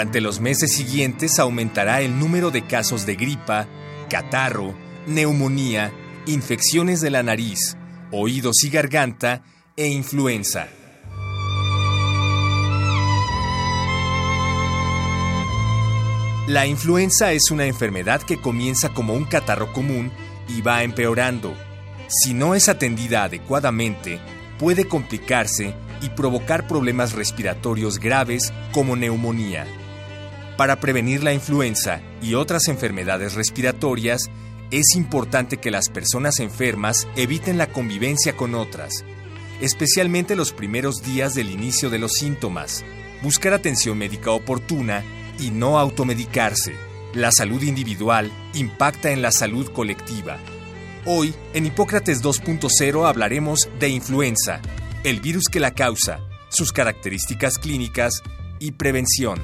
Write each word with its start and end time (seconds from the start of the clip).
Durante 0.00 0.22
los 0.22 0.40
meses 0.40 0.72
siguientes 0.72 1.38
aumentará 1.38 2.00
el 2.00 2.18
número 2.18 2.50
de 2.50 2.66
casos 2.66 3.04
de 3.04 3.16
gripa, 3.16 3.68
catarro, 4.08 4.74
neumonía, 5.06 5.92
infecciones 6.24 7.02
de 7.02 7.10
la 7.10 7.22
nariz, 7.22 7.76
oídos 8.10 8.64
y 8.64 8.70
garganta 8.70 9.42
e 9.76 9.88
influenza. 9.88 10.68
La 16.46 16.66
influenza 16.66 17.34
es 17.34 17.50
una 17.50 17.66
enfermedad 17.66 18.22
que 18.22 18.40
comienza 18.40 18.94
como 18.94 19.12
un 19.12 19.26
catarro 19.26 19.70
común 19.74 20.10
y 20.48 20.62
va 20.62 20.82
empeorando. 20.82 21.54
Si 22.08 22.32
no 22.32 22.54
es 22.54 22.70
atendida 22.70 23.24
adecuadamente, 23.24 24.18
puede 24.58 24.88
complicarse 24.88 25.74
y 26.00 26.08
provocar 26.08 26.66
problemas 26.66 27.12
respiratorios 27.12 27.98
graves 27.98 28.50
como 28.72 28.96
neumonía. 28.96 29.66
Para 30.60 30.78
prevenir 30.78 31.24
la 31.24 31.32
influenza 31.32 32.02
y 32.20 32.34
otras 32.34 32.68
enfermedades 32.68 33.32
respiratorias, 33.32 34.30
es 34.70 34.94
importante 34.94 35.56
que 35.56 35.70
las 35.70 35.88
personas 35.88 36.38
enfermas 36.38 37.08
eviten 37.16 37.56
la 37.56 37.68
convivencia 37.68 38.36
con 38.36 38.54
otras, 38.54 39.02
especialmente 39.62 40.36
los 40.36 40.52
primeros 40.52 41.02
días 41.02 41.34
del 41.34 41.48
inicio 41.48 41.88
de 41.88 41.98
los 41.98 42.12
síntomas, 42.12 42.84
buscar 43.22 43.54
atención 43.54 43.96
médica 43.96 44.32
oportuna 44.32 45.02
y 45.38 45.50
no 45.50 45.78
automedicarse. 45.78 46.74
La 47.14 47.32
salud 47.32 47.62
individual 47.62 48.30
impacta 48.52 49.12
en 49.12 49.22
la 49.22 49.32
salud 49.32 49.72
colectiva. 49.72 50.36
Hoy, 51.06 51.34
en 51.54 51.64
Hipócrates 51.64 52.22
2.0 52.22 53.08
hablaremos 53.08 53.70
de 53.78 53.88
influenza, 53.88 54.60
el 55.04 55.22
virus 55.22 55.44
que 55.50 55.58
la 55.58 55.70
causa, 55.70 56.20
sus 56.50 56.70
características 56.70 57.56
clínicas 57.56 58.22
y 58.58 58.72
prevención. 58.72 59.40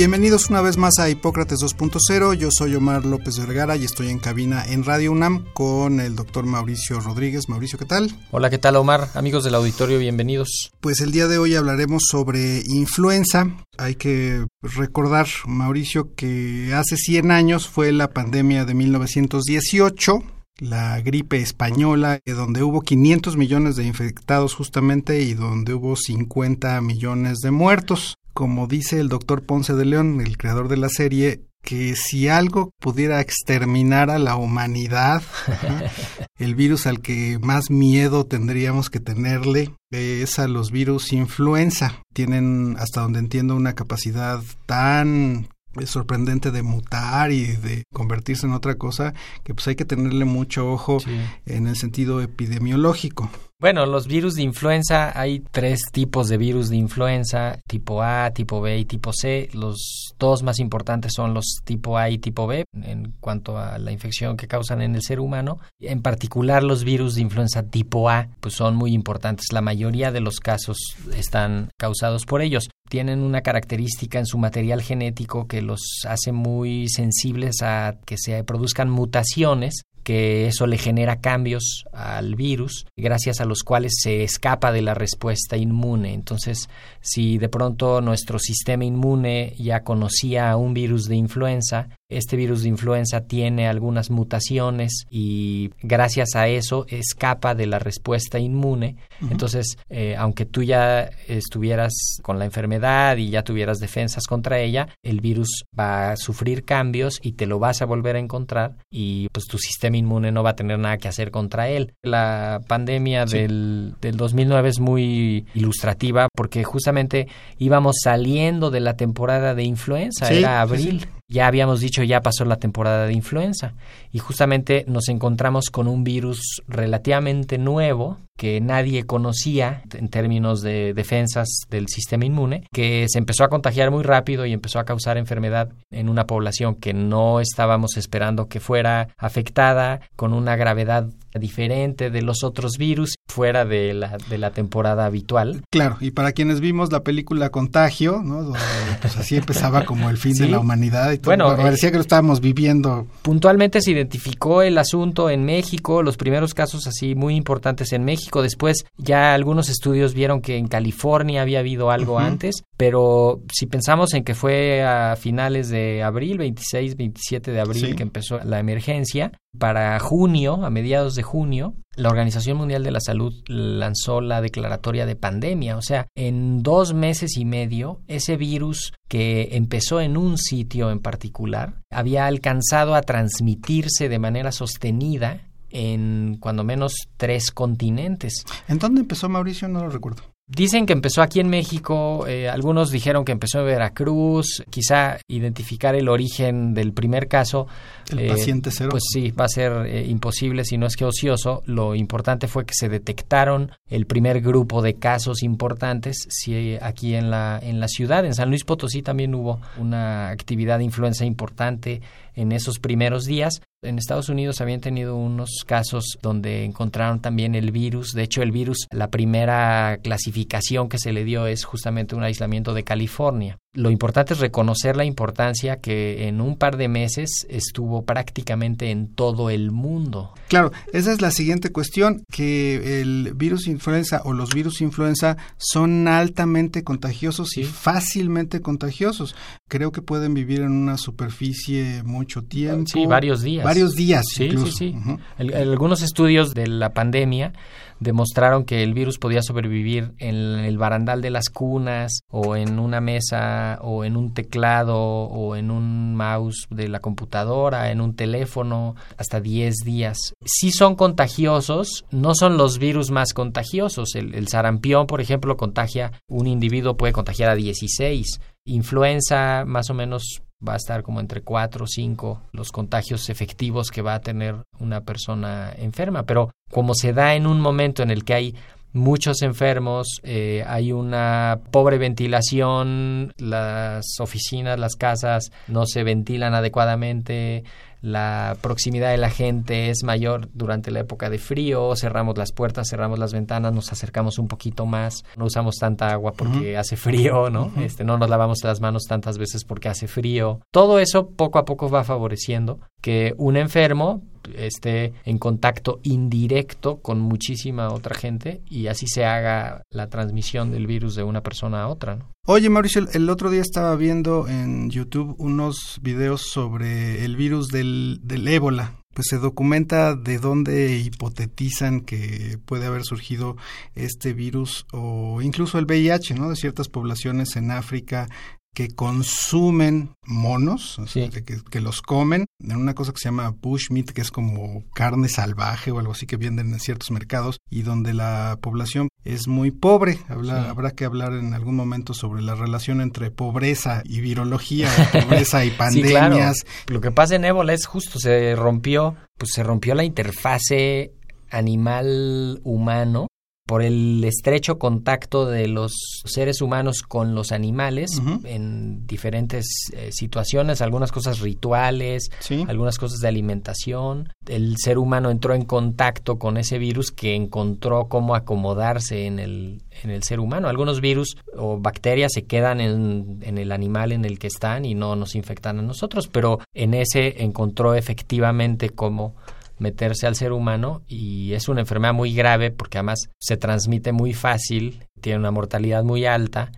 Bienvenidos 0.00 0.48
una 0.48 0.62
vez 0.62 0.78
más 0.78 0.98
a 0.98 1.10
Hipócrates 1.10 1.58
2.0. 1.58 2.32
Yo 2.32 2.48
soy 2.50 2.74
Omar 2.74 3.04
López 3.04 3.38
Vergara 3.38 3.76
y 3.76 3.84
estoy 3.84 4.08
en 4.08 4.18
cabina 4.18 4.64
en 4.64 4.82
Radio 4.82 5.12
UNAM 5.12 5.44
con 5.52 6.00
el 6.00 6.16
doctor 6.16 6.46
Mauricio 6.46 7.00
Rodríguez. 7.00 7.50
Mauricio, 7.50 7.78
¿qué 7.78 7.84
tal? 7.84 8.10
Hola, 8.30 8.48
¿qué 8.48 8.56
tal 8.56 8.76
Omar? 8.76 9.10
Amigos 9.12 9.44
del 9.44 9.56
auditorio, 9.56 9.98
bienvenidos. 9.98 10.70
Pues 10.80 11.02
el 11.02 11.12
día 11.12 11.28
de 11.28 11.36
hoy 11.36 11.54
hablaremos 11.54 12.04
sobre 12.10 12.62
influenza. 12.64 13.54
Hay 13.76 13.96
que 13.96 14.46
recordar, 14.62 15.26
Mauricio, 15.44 16.14
que 16.14 16.72
hace 16.74 16.96
100 16.96 17.30
años 17.30 17.68
fue 17.68 17.92
la 17.92 18.08
pandemia 18.08 18.64
de 18.64 18.72
1918 18.72 20.22
la 20.60 21.00
gripe 21.00 21.38
española, 21.38 22.20
donde 22.26 22.62
hubo 22.62 22.82
500 22.82 23.36
millones 23.38 23.76
de 23.76 23.84
infectados 23.84 24.54
justamente 24.54 25.22
y 25.22 25.32
donde 25.32 25.72
hubo 25.72 25.96
50 25.96 26.78
millones 26.82 27.38
de 27.38 27.50
muertos 27.50 28.19
como 28.40 28.66
dice 28.66 29.00
el 29.00 29.10
doctor 29.10 29.42
Ponce 29.42 29.74
de 29.74 29.84
León, 29.84 30.22
el 30.22 30.38
creador 30.38 30.68
de 30.68 30.78
la 30.78 30.88
serie, 30.88 31.42
que 31.62 31.94
si 31.94 32.28
algo 32.28 32.70
pudiera 32.80 33.20
exterminar 33.20 34.08
a 34.08 34.18
la 34.18 34.36
humanidad, 34.36 35.22
el 36.38 36.54
virus 36.54 36.86
al 36.86 37.02
que 37.02 37.38
más 37.42 37.70
miedo 37.70 38.24
tendríamos 38.24 38.88
que 38.88 38.98
tenerle 38.98 39.74
es 39.90 40.38
a 40.38 40.48
los 40.48 40.70
virus 40.70 41.12
influenza. 41.12 42.02
Tienen, 42.14 42.76
hasta 42.78 43.02
donde 43.02 43.18
entiendo, 43.18 43.54
una 43.54 43.74
capacidad 43.74 44.40
tan 44.64 45.50
sorprendente 45.84 46.50
de 46.50 46.62
mutar 46.62 47.32
y 47.32 47.44
de 47.44 47.84
convertirse 47.92 48.46
en 48.46 48.54
otra 48.54 48.76
cosa 48.76 49.12
que 49.44 49.52
pues 49.52 49.68
hay 49.68 49.76
que 49.76 49.84
tenerle 49.84 50.24
mucho 50.24 50.72
ojo 50.72 50.96
en 51.44 51.66
el 51.66 51.76
sentido 51.76 52.22
epidemiológico. 52.22 53.28
Bueno, 53.60 53.84
los 53.84 54.06
virus 54.06 54.36
de 54.36 54.42
influenza, 54.42 55.12
hay 55.20 55.40
tres 55.40 55.80
tipos 55.92 56.28
de 56.28 56.38
virus 56.38 56.70
de 56.70 56.76
influenza, 56.76 57.58
tipo 57.66 58.02
A, 58.02 58.30
tipo 58.30 58.62
B 58.62 58.78
y 58.78 58.86
tipo 58.86 59.12
C. 59.12 59.50
Los 59.52 60.14
dos 60.18 60.42
más 60.42 60.60
importantes 60.60 61.12
son 61.14 61.34
los 61.34 61.60
tipo 61.62 61.98
A 61.98 62.08
y 62.08 62.16
tipo 62.16 62.46
B 62.46 62.64
en 62.72 63.12
cuanto 63.20 63.58
a 63.58 63.78
la 63.78 63.92
infección 63.92 64.38
que 64.38 64.48
causan 64.48 64.80
en 64.80 64.94
el 64.94 65.02
ser 65.02 65.20
humano. 65.20 65.58
En 65.78 66.00
particular, 66.00 66.62
los 66.62 66.84
virus 66.84 67.16
de 67.16 67.20
influenza 67.20 67.62
tipo 67.64 68.08
A 68.08 68.28
pues 68.40 68.54
son 68.54 68.76
muy 68.76 68.94
importantes. 68.94 69.52
La 69.52 69.60
mayoría 69.60 70.10
de 70.10 70.20
los 70.20 70.40
casos 70.40 70.78
están 71.14 71.68
causados 71.78 72.24
por 72.24 72.40
ellos. 72.40 72.70
Tienen 72.88 73.20
una 73.20 73.42
característica 73.42 74.18
en 74.18 74.26
su 74.26 74.38
material 74.38 74.80
genético 74.80 75.46
que 75.46 75.60
los 75.60 75.80
hace 76.08 76.32
muy 76.32 76.88
sensibles 76.88 77.60
a 77.60 77.98
que 78.06 78.16
se 78.16 78.42
produzcan 78.42 78.88
mutaciones 78.88 79.82
que 80.02 80.46
eso 80.46 80.66
le 80.66 80.78
genera 80.78 81.20
cambios 81.20 81.84
al 81.92 82.34
virus, 82.34 82.86
gracias 82.96 83.40
a 83.40 83.44
los 83.44 83.62
cuales 83.62 83.92
se 84.00 84.22
escapa 84.22 84.72
de 84.72 84.82
la 84.82 84.94
respuesta 84.94 85.56
inmune. 85.56 86.14
Entonces, 86.14 86.68
si 87.00 87.38
de 87.38 87.48
pronto 87.48 88.00
nuestro 88.00 88.38
sistema 88.38 88.84
inmune 88.84 89.54
ya 89.58 89.84
conocía 89.84 90.56
un 90.56 90.74
virus 90.74 91.06
de 91.06 91.16
influenza, 91.16 91.88
este 92.10 92.36
virus 92.36 92.62
de 92.62 92.68
influenza 92.68 93.22
tiene 93.22 93.68
algunas 93.68 94.10
mutaciones 94.10 95.06
y 95.10 95.70
gracias 95.82 96.34
a 96.34 96.48
eso 96.48 96.84
escapa 96.88 97.54
de 97.54 97.66
la 97.66 97.78
respuesta 97.78 98.38
inmune. 98.38 98.96
Entonces, 99.30 99.76
eh, 99.88 100.16
aunque 100.16 100.44
tú 100.44 100.62
ya 100.62 101.10
estuvieras 101.28 101.92
con 102.22 102.38
la 102.38 102.44
enfermedad 102.44 103.16
y 103.16 103.30
ya 103.30 103.42
tuvieras 103.42 103.78
defensas 103.78 104.26
contra 104.26 104.60
ella, 104.60 104.88
el 105.02 105.20
virus 105.20 105.64
va 105.78 106.12
a 106.12 106.16
sufrir 106.16 106.64
cambios 106.64 107.18
y 107.22 107.32
te 107.32 107.46
lo 107.46 107.58
vas 107.58 107.82
a 107.82 107.86
volver 107.86 108.16
a 108.16 108.18
encontrar 108.18 108.76
y 108.90 109.28
pues 109.30 109.46
tu 109.46 109.58
sistema 109.58 109.96
inmune 109.96 110.32
no 110.32 110.42
va 110.42 110.50
a 110.50 110.56
tener 110.56 110.78
nada 110.78 110.98
que 110.98 111.08
hacer 111.08 111.30
contra 111.30 111.68
él. 111.68 111.94
La 112.02 112.60
pandemia 112.66 113.24
del, 113.24 113.94
del 114.00 114.16
2009 114.16 114.68
es 114.68 114.80
muy 114.80 115.46
ilustrativa 115.54 116.28
porque 116.34 116.64
justamente 116.64 117.28
íbamos 117.58 117.96
saliendo 118.02 118.70
de 118.70 118.80
la 118.80 118.96
temporada 118.96 119.54
de 119.54 119.64
influenza, 119.64 120.30
era 120.30 120.60
abril. 120.60 121.06
Ya 121.30 121.46
habíamos 121.46 121.80
dicho, 121.80 122.02
ya 122.02 122.22
pasó 122.22 122.44
la 122.44 122.56
temporada 122.56 123.06
de 123.06 123.12
influenza. 123.12 123.74
Y 124.10 124.18
justamente 124.18 124.84
nos 124.88 125.08
encontramos 125.08 125.70
con 125.70 125.86
un 125.86 126.02
virus 126.02 126.60
relativamente 126.66 127.56
nuevo 127.56 128.18
que 128.40 128.58
nadie 128.62 129.04
conocía 129.04 129.82
en 129.92 130.08
términos 130.08 130.62
de 130.62 130.94
defensas 130.94 131.46
del 131.68 131.88
sistema 131.88 132.24
inmune, 132.24 132.66
que 132.72 133.04
se 133.10 133.18
empezó 133.18 133.44
a 133.44 133.50
contagiar 133.50 133.90
muy 133.90 134.02
rápido 134.02 134.46
y 134.46 134.54
empezó 134.54 134.78
a 134.78 134.86
causar 134.86 135.18
enfermedad 135.18 135.68
en 135.90 136.08
una 136.08 136.26
población 136.26 136.74
que 136.74 136.94
no 136.94 137.40
estábamos 137.40 137.98
esperando 137.98 138.48
que 138.48 138.58
fuera 138.58 139.08
afectada, 139.18 140.00
con 140.16 140.32
una 140.32 140.56
gravedad 140.56 141.10
diferente 141.38 142.10
de 142.10 142.22
los 142.22 142.42
otros 142.42 142.72
virus 142.78 143.14
fuera 143.28 143.64
de 143.64 143.94
la, 143.94 144.16
de 144.28 144.38
la 144.38 144.50
temporada 144.50 145.04
habitual. 145.04 145.62
Claro, 145.70 145.98
y 146.00 146.10
para 146.10 146.32
quienes 146.32 146.60
vimos 146.60 146.90
la 146.90 147.04
película 147.04 147.50
Contagio, 147.50 148.22
¿no? 148.24 148.42
Donde, 148.42 148.58
pues 149.00 149.16
así 149.16 149.36
empezaba 149.36 149.84
como 149.84 150.10
el 150.10 150.16
fin 150.16 150.34
de 150.34 150.48
la 150.48 150.58
humanidad 150.58 151.12
y 151.12 151.18
todo. 151.18 151.26
Bueno, 151.26 151.56
parecía 151.56 151.90
eh, 151.90 151.92
que 151.92 151.98
lo 151.98 152.02
estábamos 152.02 152.40
viviendo. 152.40 153.06
Puntualmente 153.22 153.80
se 153.80 153.92
identificó 153.92 154.62
el 154.62 154.78
asunto 154.78 155.30
en 155.30 155.44
México, 155.44 156.02
los 156.02 156.16
primeros 156.16 156.54
casos 156.54 156.86
así 156.86 157.14
muy 157.14 157.36
importantes 157.36 157.92
en 157.92 158.04
México. 158.04 158.29
Después 158.40 158.84
ya 158.96 159.34
algunos 159.34 159.68
estudios 159.68 160.14
vieron 160.14 160.40
que 160.40 160.56
en 160.56 160.68
California 160.68 161.42
había 161.42 161.58
habido 161.58 161.90
algo 161.90 162.18
antes, 162.18 162.62
pero 162.76 163.42
si 163.52 163.66
pensamos 163.66 164.14
en 164.14 164.24
que 164.24 164.34
fue 164.34 164.82
a 164.82 165.16
finales 165.16 165.68
de 165.68 166.02
abril, 166.02 166.38
26, 166.38 166.96
27 166.96 167.50
de 167.50 167.60
abril 167.60 167.96
que 167.96 168.02
empezó 168.04 168.38
la 168.44 168.60
emergencia, 168.60 169.32
para 169.58 169.98
junio, 169.98 170.64
a 170.64 170.70
mediados 170.70 171.16
de 171.16 171.22
junio, 171.22 171.74
la 171.96 172.08
Organización 172.08 172.56
Mundial 172.56 172.84
de 172.84 172.92
la 172.92 173.00
Salud 173.00 173.34
lanzó 173.48 174.20
la 174.20 174.40
declaratoria 174.40 175.06
de 175.06 175.16
pandemia. 175.16 175.76
O 175.76 175.82
sea, 175.82 176.06
en 176.14 176.62
dos 176.62 176.94
meses 176.94 177.36
y 177.36 177.44
medio, 177.44 178.00
ese 178.06 178.36
virus 178.36 178.92
que 179.08 179.48
empezó 179.52 180.00
en 180.00 180.16
un 180.16 180.38
sitio 180.38 180.90
en 180.90 181.00
particular 181.00 181.80
había 181.90 182.26
alcanzado 182.26 182.94
a 182.94 183.02
transmitirse 183.02 184.08
de 184.08 184.18
manera 184.18 184.52
sostenida 184.52 185.49
en 185.70 186.36
cuando 186.40 186.64
menos 186.64 186.94
tres 187.16 187.50
continentes. 187.50 188.44
¿En 188.68 188.78
dónde 188.78 189.00
empezó 189.00 189.28
Mauricio? 189.28 189.68
No 189.68 189.80
lo 189.80 189.90
recuerdo. 189.90 190.22
Dicen 190.52 190.84
que 190.84 190.92
empezó 190.92 191.22
aquí 191.22 191.38
en 191.38 191.48
México, 191.48 192.26
eh, 192.26 192.48
algunos 192.48 192.90
dijeron 192.90 193.24
que 193.24 193.30
empezó 193.30 193.60
en 193.60 193.66
Veracruz, 193.66 194.64
quizá 194.68 195.18
identificar 195.28 195.94
el 195.94 196.08
origen 196.08 196.74
del 196.74 196.92
primer 196.92 197.28
caso. 197.28 197.68
El 198.10 198.18
eh, 198.18 198.28
paciente 198.30 198.72
cero. 198.72 198.90
Pues 198.90 199.04
sí, 199.12 199.30
va 199.30 199.44
a 199.44 199.48
ser 199.48 199.86
eh, 199.86 200.06
imposible 200.08 200.64
si 200.64 200.76
no 200.76 200.86
es 200.86 200.96
que 200.96 201.04
ocioso. 201.04 201.62
Lo 201.66 201.94
importante 201.94 202.48
fue 202.48 202.66
que 202.66 202.74
se 202.74 202.88
detectaron 202.88 203.70
el 203.88 204.06
primer 204.06 204.40
grupo 204.40 204.82
de 204.82 204.94
casos 204.94 205.44
importantes 205.44 206.26
sí, 206.28 206.76
aquí 206.82 207.14
en 207.14 207.30
la, 207.30 207.60
en 207.62 207.78
la 207.78 207.86
ciudad. 207.86 208.24
En 208.24 208.34
San 208.34 208.48
Luis 208.48 208.64
Potosí 208.64 209.02
también 209.02 209.36
hubo 209.36 209.60
una 209.78 210.30
actividad 210.30 210.78
de 210.78 210.84
influenza 210.84 211.24
importante 211.24 212.02
en 212.40 212.52
esos 212.52 212.78
primeros 212.78 213.24
días. 213.24 213.60
En 213.82 213.98
Estados 213.98 214.28
Unidos 214.28 214.60
habían 214.60 214.80
tenido 214.80 215.16
unos 215.16 215.64
casos 215.66 216.18
donde 216.22 216.64
encontraron 216.64 217.20
también 217.20 217.54
el 217.54 217.70
virus. 217.70 218.12
De 218.12 218.22
hecho, 218.22 218.42
el 218.42 218.50
virus, 218.50 218.86
la 218.90 219.08
primera 219.08 219.98
clasificación 220.02 220.88
que 220.88 220.98
se 220.98 221.12
le 221.12 221.24
dio 221.24 221.46
es 221.46 221.64
justamente 221.64 222.14
un 222.14 222.22
aislamiento 222.22 222.74
de 222.74 222.84
California. 222.84 223.58
Lo 223.72 223.92
importante 223.92 224.34
es 224.34 224.40
reconocer 224.40 224.96
la 224.96 225.04
importancia 225.04 225.76
que 225.76 226.26
en 226.26 226.40
un 226.40 226.56
par 226.56 226.76
de 226.76 226.88
meses 226.88 227.46
estuvo 227.48 228.04
prácticamente 228.04 228.90
en 228.90 229.14
todo 229.14 229.48
el 229.48 229.70
mundo. 229.70 230.34
Claro, 230.48 230.72
esa 230.92 231.12
es 231.12 231.20
la 231.20 231.30
siguiente 231.30 231.70
cuestión, 231.70 232.24
que 232.32 233.00
el 233.00 233.32
virus 233.36 233.68
influenza 233.68 234.22
o 234.24 234.32
los 234.32 234.52
virus 234.52 234.80
influenza 234.80 235.36
son 235.56 236.08
altamente 236.08 236.82
contagiosos 236.82 237.56
y 237.58 237.62
fácilmente 237.62 238.60
contagiosos. 238.60 239.36
Creo 239.68 239.92
que 239.92 240.02
pueden 240.02 240.34
vivir 240.34 240.62
en 240.62 240.72
una 240.72 240.96
superficie 240.96 242.02
mucho 242.02 242.42
tiempo. 242.42 242.90
Sí, 242.92 243.06
varios 243.06 243.40
días. 243.40 243.64
Varios 243.64 243.94
días. 243.94 244.24
Sí, 244.34 244.46
incluso. 244.46 244.66
sí, 244.66 244.72
sí. 244.72 244.94
Uh 244.96 245.00
-huh. 245.12 245.20
el, 245.38 245.54
algunos 245.54 246.02
estudios 246.02 246.54
de 246.54 246.66
la 246.66 246.92
pandemia 246.92 247.52
demostraron 248.00 248.64
que 248.64 248.82
el 248.82 248.94
virus 248.94 249.18
podía 249.18 249.42
sobrevivir 249.42 250.12
en 250.18 250.34
el 250.34 250.78
barandal 250.78 251.20
de 251.20 251.30
las 251.30 251.50
cunas 251.50 252.20
o 252.30 252.56
en 252.56 252.78
una 252.78 253.00
mesa 253.00 253.78
o 253.82 254.04
en 254.04 254.16
un 254.16 254.34
teclado 254.34 254.98
o 254.98 255.54
en 255.56 255.70
un 255.70 256.16
mouse 256.16 256.66
de 256.70 256.88
la 256.88 257.00
computadora, 257.00 257.90
en 257.90 258.00
un 258.00 258.16
teléfono, 258.16 258.96
hasta 259.16 259.40
10 259.40 259.76
días. 259.84 260.34
Sí 260.44 260.72
son 260.72 260.96
contagiosos, 260.96 262.04
no 262.10 262.34
son 262.34 262.56
los 262.56 262.78
virus 262.78 263.10
más 263.10 263.34
contagiosos. 263.34 264.14
El, 264.14 264.34
el 264.34 264.48
sarampión, 264.48 265.06
por 265.06 265.20
ejemplo, 265.20 265.56
contagia, 265.56 266.12
un 266.28 266.46
individuo 266.46 266.96
puede 266.96 267.12
contagiar 267.12 267.50
a 267.50 267.54
16. 267.54 268.40
Influenza, 268.64 269.64
más 269.66 269.90
o 269.90 269.94
menos 269.94 270.42
va 270.66 270.74
a 270.74 270.76
estar 270.76 271.02
como 271.02 271.20
entre 271.20 271.42
4 271.42 271.84
o 271.84 271.88
5 271.88 272.42
los 272.52 272.70
contagios 272.70 273.28
efectivos 273.30 273.90
que 273.90 274.02
va 274.02 274.14
a 274.14 274.20
tener 274.20 274.56
una 274.78 275.02
persona 275.02 275.72
enferma. 275.76 276.24
Pero 276.24 276.50
como 276.70 276.94
se 276.94 277.12
da 277.12 277.34
en 277.34 277.46
un 277.46 277.60
momento 277.60 278.02
en 278.02 278.10
el 278.10 278.24
que 278.24 278.34
hay 278.34 278.54
muchos 278.92 279.42
enfermos, 279.42 280.20
eh, 280.22 280.64
hay 280.66 280.92
una 280.92 281.60
pobre 281.70 281.98
ventilación, 281.98 283.32
las 283.38 284.18
oficinas, 284.20 284.78
las 284.78 284.96
casas 284.96 285.52
no 285.68 285.86
se 285.86 286.02
ventilan 286.02 286.54
adecuadamente, 286.54 287.64
la 288.00 288.56
proximidad 288.60 289.10
de 289.10 289.18
la 289.18 289.30
gente 289.30 289.90
es 289.90 290.02
mayor 290.04 290.48
durante 290.52 290.90
la 290.90 291.00
época 291.00 291.30
de 291.30 291.38
frío, 291.38 291.94
cerramos 291.96 292.36
las 292.38 292.52
puertas, 292.52 292.88
cerramos 292.88 293.18
las 293.18 293.32
ventanas, 293.32 293.72
nos 293.72 293.92
acercamos 293.92 294.38
un 294.38 294.48
poquito 294.48 294.86
más, 294.86 295.24
no 295.36 295.44
usamos 295.46 295.76
tanta 295.76 296.10
agua 296.10 296.32
porque 296.32 296.58
uh 296.58 296.62
-huh. 296.62 296.78
hace 296.78 296.96
frío, 296.96 297.50
¿no? 297.50 297.66
Uh 297.66 297.72
-huh. 297.76 297.82
Este 297.82 298.04
no 298.04 298.18
nos 298.18 298.30
lavamos 298.30 298.58
las 298.64 298.80
manos 298.80 299.04
tantas 299.04 299.38
veces 299.38 299.64
porque 299.64 299.88
hace 299.88 300.06
frío. 300.06 300.60
Todo 300.70 300.98
eso 300.98 301.30
poco 301.30 301.58
a 301.58 301.64
poco 301.64 301.88
va 301.90 302.04
favoreciendo 302.04 302.80
que 303.00 303.34
un 303.36 303.56
enfermo 303.56 304.22
esté 304.56 305.12
en 305.24 305.38
contacto 305.38 306.00
indirecto 306.02 306.96
con 306.96 307.20
muchísima 307.20 307.92
otra 307.92 308.14
gente 308.14 308.60
y 308.68 308.86
así 308.86 309.06
se 309.06 309.24
haga 309.24 309.82
la 309.90 310.08
transmisión 310.08 310.70
del 310.70 310.86
virus 310.86 311.14
de 311.14 311.22
una 311.22 311.42
persona 311.42 311.82
a 311.82 311.88
otra, 311.88 312.16
¿no? 312.16 312.30
Oye, 312.46 312.68
Mauricio, 312.68 313.06
el 313.12 313.28
otro 313.28 313.50
día 313.50 313.60
estaba 313.60 313.94
viendo 313.96 314.48
en 314.48 314.90
YouTube 314.90 315.36
unos 315.38 316.00
videos 316.02 316.42
sobre 316.42 317.24
el 317.24 317.36
virus 317.36 317.68
del, 317.68 318.18
del 318.22 318.48
ébola. 318.48 318.96
Pues 319.14 319.26
se 319.28 319.38
documenta 319.38 320.14
de 320.14 320.38
dónde 320.38 320.98
hipotetizan 320.98 322.00
que 322.00 322.58
puede 322.64 322.86
haber 322.86 323.02
surgido 323.04 323.56
este 323.94 324.32
virus 324.32 324.86
o 324.92 325.42
incluso 325.42 325.78
el 325.78 325.84
VIH, 325.84 326.34
¿no? 326.34 326.48
De 326.48 326.56
ciertas 326.56 326.88
poblaciones 326.88 327.56
en 327.56 327.72
África 327.72 328.28
que 328.74 328.88
consumen 328.88 330.14
monos, 330.24 331.00
sí. 331.06 331.28
que, 331.28 331.42
que, 331.42 331.80
los 331.80 332.02
comen, 332.02 332.46
en 332.62 332.76
una 332.76 332.94
cosa 332.94 333.12
que 333.12 333.18
se 333.18 333.24
llama 333.24 333.50
bushmeat, 333.60 334.10
que 334.10 334.20
es 334.20 334.30
como 334.30 334.84
carne 334.94 335.28
salvaje 335.28 335.90
o 335.90 335.98
algo 335.98 336.12
así 336.12 336.26
que 336.26 336.36
venden 336.36 336.72
en 336.72 336.80
ciertos 336.80 337.10
mercados 337.10 337.58
y 337.68 337.82
donde 337.82 338.14
la 338.14 338.58
población 338.60 339.08
es 339.24 339.48
muy 339.48 339.70
pobre. 339.70 340.18
Habla, 340.28 340.62
sí. 340.62 340.68
Habrá 340.70 340.92
que 340.92 341.04
hablar 341.04 341.32
en 341.32 341.52
algún 341.54 341.74
momento 341.74 342.14
sobre 342.14 342.42
la 342.42 342.54
relación 342.54 343.00
entre 343.00 343.30
pobreza 343.30 344.02
y 344.04 344.20
virología, 344.20 344.88
pobreza 345.12 345.64
y 345.64 345.70
pandemias. 345.70 346.58
Sí, 346.58 346.64
claro. 346.64 346.94
Lo 346.94 347.00
que 347.00 347.10
pasa 347.10 347.34
en 347.34 347.44
ébola 347.44 347.72
es 347.72 347.86
justo, 347.86 348.18
se 348.18 348.54
rompió, 348.54 349.16
pues 349.36 349.52
se 349.52 349.62
rompió 349.62 349.94
la 349.94 350.04
interfase 350.04 351.12
animal 351.50 352.60
humano 352.62 353.26
por 353.70 353.84
el 353.84 354.24
estrecho 354.24 354.80
contacto 354.80 355.46
de 355.46 355.68
los 355.68 355.92
seres 356.24 356.60
humanos 356.60 357.02
con 357.06 357.36
los 357.36 357.52
animales 357.52 358.18
uh 358.18 358.22
-huh. 358.22 358.40
en 358.44 359.06
diferentes 359.06 359.64
eh, 359.92 360.10
situaciones, 360.10 360.82
algunas 360.82 361.12
cosas 361.12 361.38
rituales, 361.38 362.32
sí. 362.40 362.64
algunas 362.66 362.98
cosas 362.98 363.20
de 363.20 363.28
alimentación. 363.28 364.32
El 364.48 364.74
ser 364.76 364.98
humano 364.98 365.30
entró 365.30 365.54
en 365.54 365.64
contacto 365.66 366.36
con 366.36 366.56
ese 366.56 366.78
virus 366.78 367.12
que 367.12 367.36
encontró 367.36 368.06
cómo 368.08 368.34
acomodarse 368.34 369.26
en 369.26 369.38
el, 369.38 369.82
en 370.02 370.10
el 370.10 370.24
ser 370.24 370.40
humano. 370.40 370.66
Algunos 370.66 371.00
virus 371.00 371.36
o 371.56 371.78
bacterias 371.78 372.32
se 372.34 372.42
quedan 372.42 372.80
en, 372.80 373.38
en 373.42 373.56
el 373.56 373.70
animal 373.70 374.10
en 374.10 374.24
el 374.24 374.40
que 374.40 374.48
están 374.48 374.84
y 374.84 374.96
no 374.96 375.14
nos 375.14 375.36
infectan 375.36 375.78
a 375.78 375.82
nosotros, 375.82 376.26
pero 376.26 376.58
en 376.74 376.92
ese 376.92 377.44
encontró 377.44 377.94
efectivamente 377.94 378.90
cómo 378.90 379.36
meterse 379.80 380.26
al 380.26 380.36
ser 380.36 380.52
humano 380.52 381.02
y 381.08 381.52
es 381.54 381.68
una 381.68 381.80
enfermedad 381.80 382.14
muy 382.14 382.32
grave 382.32 382.70
porque 382.70 382.98
además 382.98 383.30
se 383.40 383.56
transmite 383.56 384.12
muy 384.12 384.34
fácil, 384.34 385.04
tiene 385.20 385.38
una 385.40 385.50
mortalidad 385.50 386.04
muy 386.04 386.26
alta 386.26 386.70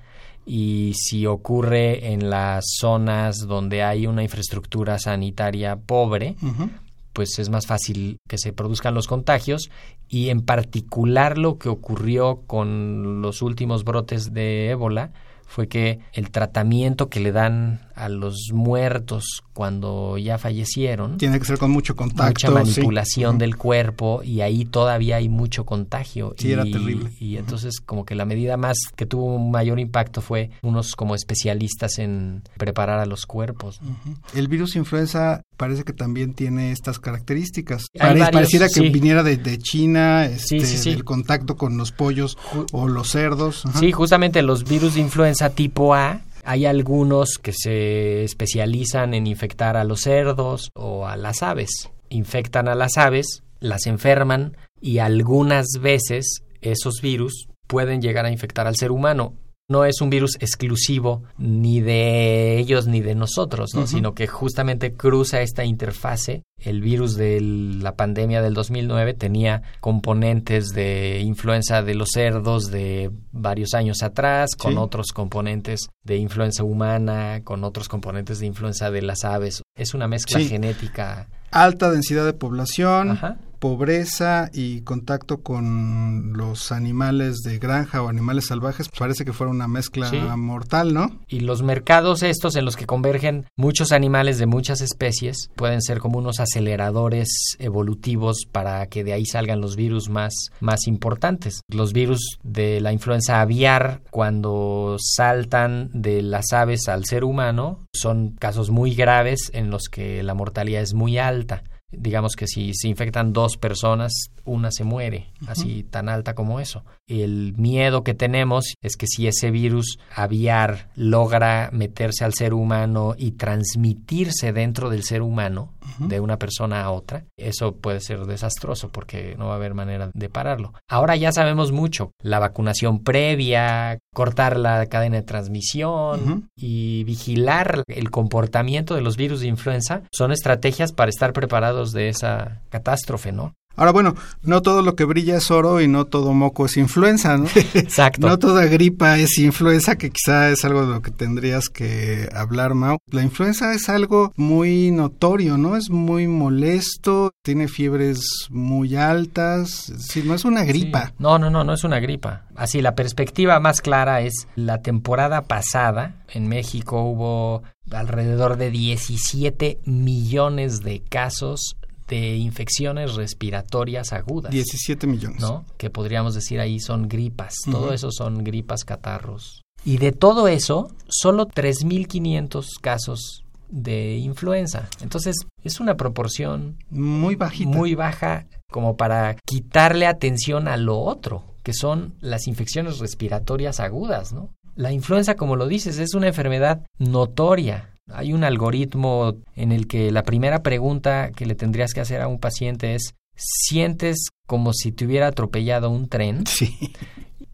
y 0.46 0.92
si 0.94 1.26
ocurre 1.26 2.12
en 2.12 2.30
las 2.30 2.64
zonas 2.78 3.38
donde 3.46 3.82
hay 3.82 4.06
una 4.06 4.22
infraestructura 4.22 4.98
sanitaria 4.98 5.76
pobre, 5.76 6.36
uh 6.42 6.46
-huh. 6.46 6.70
pues 7.12 7.38
es 7.38 7.48
más 7.50 7.66
fácil 7.66 8.18
que 8.28 8.38
se 8.38 8.52
produzcan 8.52 8.94
los 8.94 9.06
contagios 9.06 9.70
y 10.08 10.30
en 10.30 10.40
particular 10.42 11.38
lo 11.38 11.58
que 11.58 11.68
ocurrió 11.68 12.42
con 12.46 13.20
los 13.20 13.42
últimos 13.42 13.84
brotes 13.84 14.32
de 14.32 14.70
ébola 14.70 15.12
fue 15.46 15.68
que 15.68 16.00
el 16.14 16.30
tratamiento 16.30 17.08
que 17.10 17.20
le 17.20 17.30
dan 17.30 17.80
a 18.02 18.08
los 18.08 18.50
muertos 18.52 19.42
cuando 19.52 20.18
ya 20.18 20.38
fallecieron 20.38 21.18
tiene 21.18 21.38
que 21.38 21.44
ser 21.44 21.58
con 21.58 21.70
mucho 21.70 21.94
contacto, 21.94 22.48
mucha 22.48 22.50
manipulación 22.50 23.34
sí. 23.34 23.38
del 23.38 23.56
cuerpo 23.56 24.22
y 24.24 24.40
ahí 24.40 24.64
todavía 24.64 25.16
hay 25.16 25.28
mucho 25.28 25.64
contagio 25.64 26.34
sí, 26.36 26.48
y, 26.48 26.52
era 26.52 26.64
terrible. 26.64 27.10
y 27.20 27.36
entonces 27.36 27.80
como 27.80 28.04
que 28.04 28.14
la 28.14 28.24
medida 28.24 28.56
más 28.56 28.76
que 28.96 29.06
tuvo 29.06 29.36
un 29.36 29.52
mayor 29.52 29.78
impacto 29.78 30.20
fue 30.20 30.50
unos 30.62 30.96
como 30.96 31.14
especialistas 31.14 31.98
en 31.98 32.42
preparar 32.58 32.98
a 32.98 33.06
los 33.06 33.26
cuerpos. 33.26 33.80
Uh 33.82 34.10
-huh. 34.10 34.16
El 34.34 34.48
virus 34.48 34.74
influenza 34.74 35.42
parece 35.56 35.84
que 35.84 35.92
también 35.92 36.34
tiene 36.34 36.72
estas 36.72 36.98
características. 36.98 37.84
Pare 37.96 38.18
varios, 38.18 38.30
pareciera 38.30 38.66
que 38.66 38.80
sí. 38.80 38.88
viniera 38.88 39.22
de, 39.22 39.36
de 39.36 39.58
China, 39.58 40.26
este, 40.26 40.90
el 40.90 41.04
contacto 41.04 41.56
con 41.56 41.76
los 41.76 41.92
pollos 41.92 42.36
o 42.72 42.88
los 42.88 43.10
cerdos. 43.10 43.64
Ajá. 43.64 43.78
Sí, 43.78 43.92
justamente 43.92 44.42
los 44.42 44.64
virus 44.64 44.94
de 44.94 45.00
influenza 45.00 45.50
tipo 45.50 45.94
A 45.94 46.20
hay 46.44 46.66
algunos 46.66 47.38
que 47.40 47.52
se 47.52 48.24
especializan 48.24 49.14
en 49.14 49.26
infectar 49.26 49.76
a 49.76 49.84
los 49.84 50.00
cerdos 50.02 50.70
o 50.74 51.06
a 51.06 51.16
las 51.16 51.42
aves. 51.42 51.90
Infectan 52.08 52.68
a 52.68 52.74
las 52.74 52.98
aves, 52.98 53.42
las 53.60 53.86
enferman 53.86 54.56
y 54.80 54.98
algunas 54.98 55.66
veces 55.80 56.42
esos 56.60 57.00
virus 57.00 57.48
pueden 57.66 58.02
llegar 58.02 58.26
a 58.26 58.30
infectar 58.30 58.66
al 58.66 58.76
ser 58.76 58.90
humano. 58.90 59.34
No 59.68 59.84
es 59.84 60.00
un 60.00 60.10
virus 60.10 60.36
exclusivo 60.40 61.22
ni 61.38 61.80
de 61.80 62.58
ellos 62.58 62.86
ni 62.86 63.00
de 63.00 63.14
nosotros, 63.14 63.70
¿no? 63.74 63.82
uh 63.82 63.84
-huh. 63.84 63.88
sino 63.88 64.14
que 64.14 64.26
justamente 64.26 64.94
cruza 64.94 65.40
esta 65.40 65.64
interfase. 65.64 66.42
El 66.58 66.80
virus 66.80 67.16
de 67.16 67.40
la 67.40 67.96
pandemia 67.96 68.42
del 68.42 68.54
2009 68.54 69.14
tenía 69.14 69.62
componentes 69.80 70.68
de 70.68 71.20
influenza 71.20 71.82
de 71.82 71.94
los 71.94 72.10
cerdos 72.12 72.70
de 72.70 73.10
varios 73.32 73.74
años 73.74 74.02
atrás, 74.02 74.54
con 74.56 74.72
sí. 74.72 74.78
otros 74.78 75.08
componentes 75.12 75.88
de 76.04 76.16
influenza 76.16 76.64
humana, 76.64 77.40
con 77.42 77.64
otros 77.64 77.88
componentes 77.88 78.38
de 78.40 78.46
influenza 78.46 78.90
de 78.90 79.02
las 79.02 79.24
aves. 79.24 79.62
Es 79.76 79.94
una 79.94 80.06
mezcla 80.06 80.38
sí. 80.38 80.48
genética. 80.48 81.28
Alta 81.50 81.90
densidad 81.90 82.24
de 82.24 82.32
población. 82.32 83.12
Ajá 83.12 83.38
pobreza 83.62 84.50
y 84.52 84.80
contacto 84.80 85.40
con 85.44 86.32
los 86.32 86.72
animales 86.72 87.42
de 87.44 87.60
granja 87.60 88.02
o 88.02 88.08
animales 88.08 88.46
salvajes, 88.46 88.88
pues 88.88 88.98
parece 88.98 89.24
que 89.24 89.32
fuera 89.32 89.52
una 89.52 89.68
mezcla 89.68 90.10
Sí. 90.10 90.18
mortal, 90.36 90.92
¿no? 90.92 91.20
Y 91.28 91.40
los 91.40 91.62
mercados 91.62 92.24
estos 92.24 92.56
en 92.56 92.64
los 92.64 92.74
que 92.74 92.86
convergen 92.86 93.46
muchos 93.56 93.92
animales 93.92 94.40
de 94.40 94.46
muchas 94.46 94.80
especies 94.80 95.48
pueden 95.54 95.80
ser 95.80 96.00
como 96.00 96.18
unos 96.18 96.40
aceleradores 96.40 97.28
evolutivos 97.60 98.46
para 98.50 98.84
que 98.86 99.04
de 99.04 99.12
ahí 99.12 99.26
salgan 99.26 99.60
los 99.60 99.76
virus 99.76 100.08
más, 100.08 100.34
más 100.58 100.88
importantes. 100.88 101.60
Los 101.68 101.92
virus 101.92 102.38
de 102.42 102.80
la 102.80 102.92
influenza 102.92 103.40
aviar, 103.40 104.02
cuando 104.10 104.96
saltan 104.98 105.88
de 105.92 106.20
las 106.22 106.52
aves 106.52 106.88
al 106.88 107.04
ser 107.04 107.22
humano, 107.22 107.78
son 107.94 108.32
casos 108.32 108.70
muy 108.70 108.96
graves 108.96 109.52
en 109.54 109.70
los 109.70 109.84
que 109.84 110.24
la 110.24 110.34
mortalidad 110.34 110.82
es 110.82 110.94
muy 110.94 111.18
alta. 111.18 111.62
Digamos 111.92 112.36
que 112.36 112.46
si 112.46 112.72
se 112.74 112.88
infectan 112.88 113.32
dos 113.32 113.56
personas, 113.56 114.12
una 114.44 114.70
se 114.70 114.84
muere, 114.84 115.30
así 115.46 115.82
tan 115.84 116.08
alta 116.08 116.34
como 116.34 116.58
eso. 116.58 116.84
El 117.06 117.54
miedo 117.56 118.02
que 118.02 118.14
tenemos 118.14 118.74
es 118.80 118.96
que 118.96 119.06
si 119.06 119.26
ese 119.26 119.50
virus 119.50 119.98
aviar 120.14 120.90
logra 120.96 121.70
meterse 121.72 122.24
al 122.24 122.34
ser 122.34 122.54
humano 122.54 123.14
y 123.16 123.32
transmitirse 123.32 124.52
dentro 124.52 124.90
del 124.90 125.02
ser 125.02 125.22
humano, 125.22 125.71
de 125.98 126.20
una 126.20 126.38
persona 126.38 126.82
a 126.82 126.90
otra, 126.90 127.24
eso 127.36 127.76
puede 127.76 128.00
ser 128.00 128.26
desastroso 128.26 128.88
porque 128.90 129.34
no 129.38 129.46
va 129.46 129.54
a 129.54 129.56
haber 129.56 129.74
manera 129.74 130.10
de 130.12 130.28
pararlo. 130.28 130.72
Ahora 130.88 131.16
ya 131.16 131.32
sabemos 131.32 131.72
mucho. 131.72 132.12
La 132.22 132.38
vacunación 132.38 133.02
previa, 133.02 133.98
cortar 134.14 134.56
la 134.56 134.86
cadena 134.86 135.16
de 135.16 135.22
transmisión 135.22 136.50
y 136.56 137.04
vigilar 137.04 137.82
el 137.86 138.10
comportamiento 138.10 138.94
de 138.94 139.02
los 139.02 139.16
virus 139.16 139.40
de 139.40 139.48
influenza 139.48 140.02
son 140.12 140.32
estrategias 140.32 140.92
para 140.92 141.10
estar 141.10 141.32
preparados 141.32 141.92
de 141.92 142.08
esa 142.08 142.62
catástrofe, 142.70 143.32
¿no? 143.32 143.54
Ahora, 143.76 143.92
bueno, 143.92 144.14
no 144.42 144.62
todo 144.62 144.82
lo 144.82 144.94
que 144.94 145.04
brilla 145.04 145.36
es 145.36 145.50
oro 145.50 145.80
y 145.80 145.88
no 145.88 146.04
todo 146.04 146.32
moco 146.32 146.66
es 146.66 146.76
influenza, 146.76 147.36
¿no? 147.36 147.46
Exacto. 147.74 148.26
No 148.26 148.38
toda 148.38 148.66
gripa 148.66 149.18
es 149.18 149.38
influenza, 149.38 149.96
que 149.96 150.10
quizá 150.10 150.50
es 150.50 150.64
algo 150.64 150.86
de 150.86 150.94
lo 150.94 151.02
que 151.02 151.10
tendrías 151.10 151.68
que 151.68 152.28
hablar, 152.34 152.74
Mau. 152.74 152.98
La 153.10 153.22
influenza 153.22 153.72
es 153.74 153.88
algo 153.88 154.32
muy 154.36 154.90
notorio, 154.90 155.58
¿no? 155.58 155.76
Es 155.76 155.90
muy 155.90 156.28
molesto, 156.28 157.32
tiene 157.42 157.68
fiebres 157.68 158.46
muy 158.50 158.96
altas, 158.96 159.92
no 160.24 160.34
es 160.34 160.44
una 160.44 160.64
gripa. 160.64 161.06
Sí. 161.06 161.12
No, 161.18 161.38
no, 161.38 161.50
no, 161.50 161.64
no 161.64 161.72
es 161.72 161.84
una 161.84 162.00
gripa. 162.00 162.42
Así, 162.56 162.82
la 162.82 162.94
perspectiva 162.94 163.58
más 163.60 163.80
clara 163.80 164.20
es 164.20 164.46
la 164.54 164.82
temporada 164.82 165.42
pasada 165.42 166.16
en 166.28 166.48
México 166.48 167.02
hubo 167.02 167.62
alrededor 167.90 168.56
de 168.56 168.70
17 168.70 169.78
millones 169.84 170.82
de 170.82 171.00
casos 171.00 171.76
de 172.12 172.36
infecciones 172.36 173.14
respiratorias 173.14 174.12
agudas. 174.12 174.52
17 174.52 175.06
millones. 175.06 175.40
¿no? 175.40 175.64
Que 175.78 175.88
podríamos 175.88 176.34
decir 176.34 176.60
ahí 176.60 176.78
son 176.78 177.08
gripas. 177.08 177.54
Ujú. 177.66 177.72
Todo 177.78 177.92
eso 177.94 178.10
son 178.12 178.44
gripas, 178.44 178.84
catarros. 178.84 179.62
Y 179.84 179.96
de 179.96 180.12
todo 180.12 180.46
eso, 180.46 180.90
solo 181.08 181.46
3.500 181.48 182.66
casos 182.80 183.44
de 183.70 184.16
influenza. 184.18 184.88
Entonces, 185.00 185.36
es 185.64 185.80
una 185.80 185.96
proporción 185.96 186.76
Muy 186.90 187.34
bajita. 187.36 187.70
muy 187.70 187.94
baja 187.94 188.46
como 188.70 188.96
para 188.96 189.34
quitarle 189.46 190.06
atención 190.06 190.68
a 190.68 190.76
lo 190.76 190.98
otro, 191.00 191.44
que 191.62 191.72
son 191.72 192.14
las 192.20 192.46
infecciones 192.46 192.98
respiratorias 192.98 193.80
agudas, 193.80 194.32
¿no? 194.34 194.50
La 194.74 194.92
influenza, 194.92 195.34
como 195.34 195.56
lo 195.56 195.66
dices, 195.66 195.98
es 195.98 196.14
una 196.14 196.28
enfermedad 196.28 196.82
notoria. 196.98 197.91
Hay 198.10 198.32
un 198.32 198.44
algoritmo 198.44 199.34
en 199.54 199.72
el 199.72 199.86
que 199.86 200.10
la 200.10 200.22
primera 200.22 200.62
pregunta 200.62 201.30
que 201.30 201.46
le 201.46 201.54
tendrías 201.54 201.92
que 201.92 202.00
hacer 202.00 202.20
a 202.20 202.28
un 202.28 202.38
paciente 202.38 202.94
es 202.94 203.14
¿sientes 203.34 204.28
como 204.46 204.72
si 204.72 204.92
te 204.92 205.04
hubiera 205.06 205.28
atropellado 205.28 205.90
un 205.90 206.08
tren? 206.08 206.44
Sí. 206.46 206.92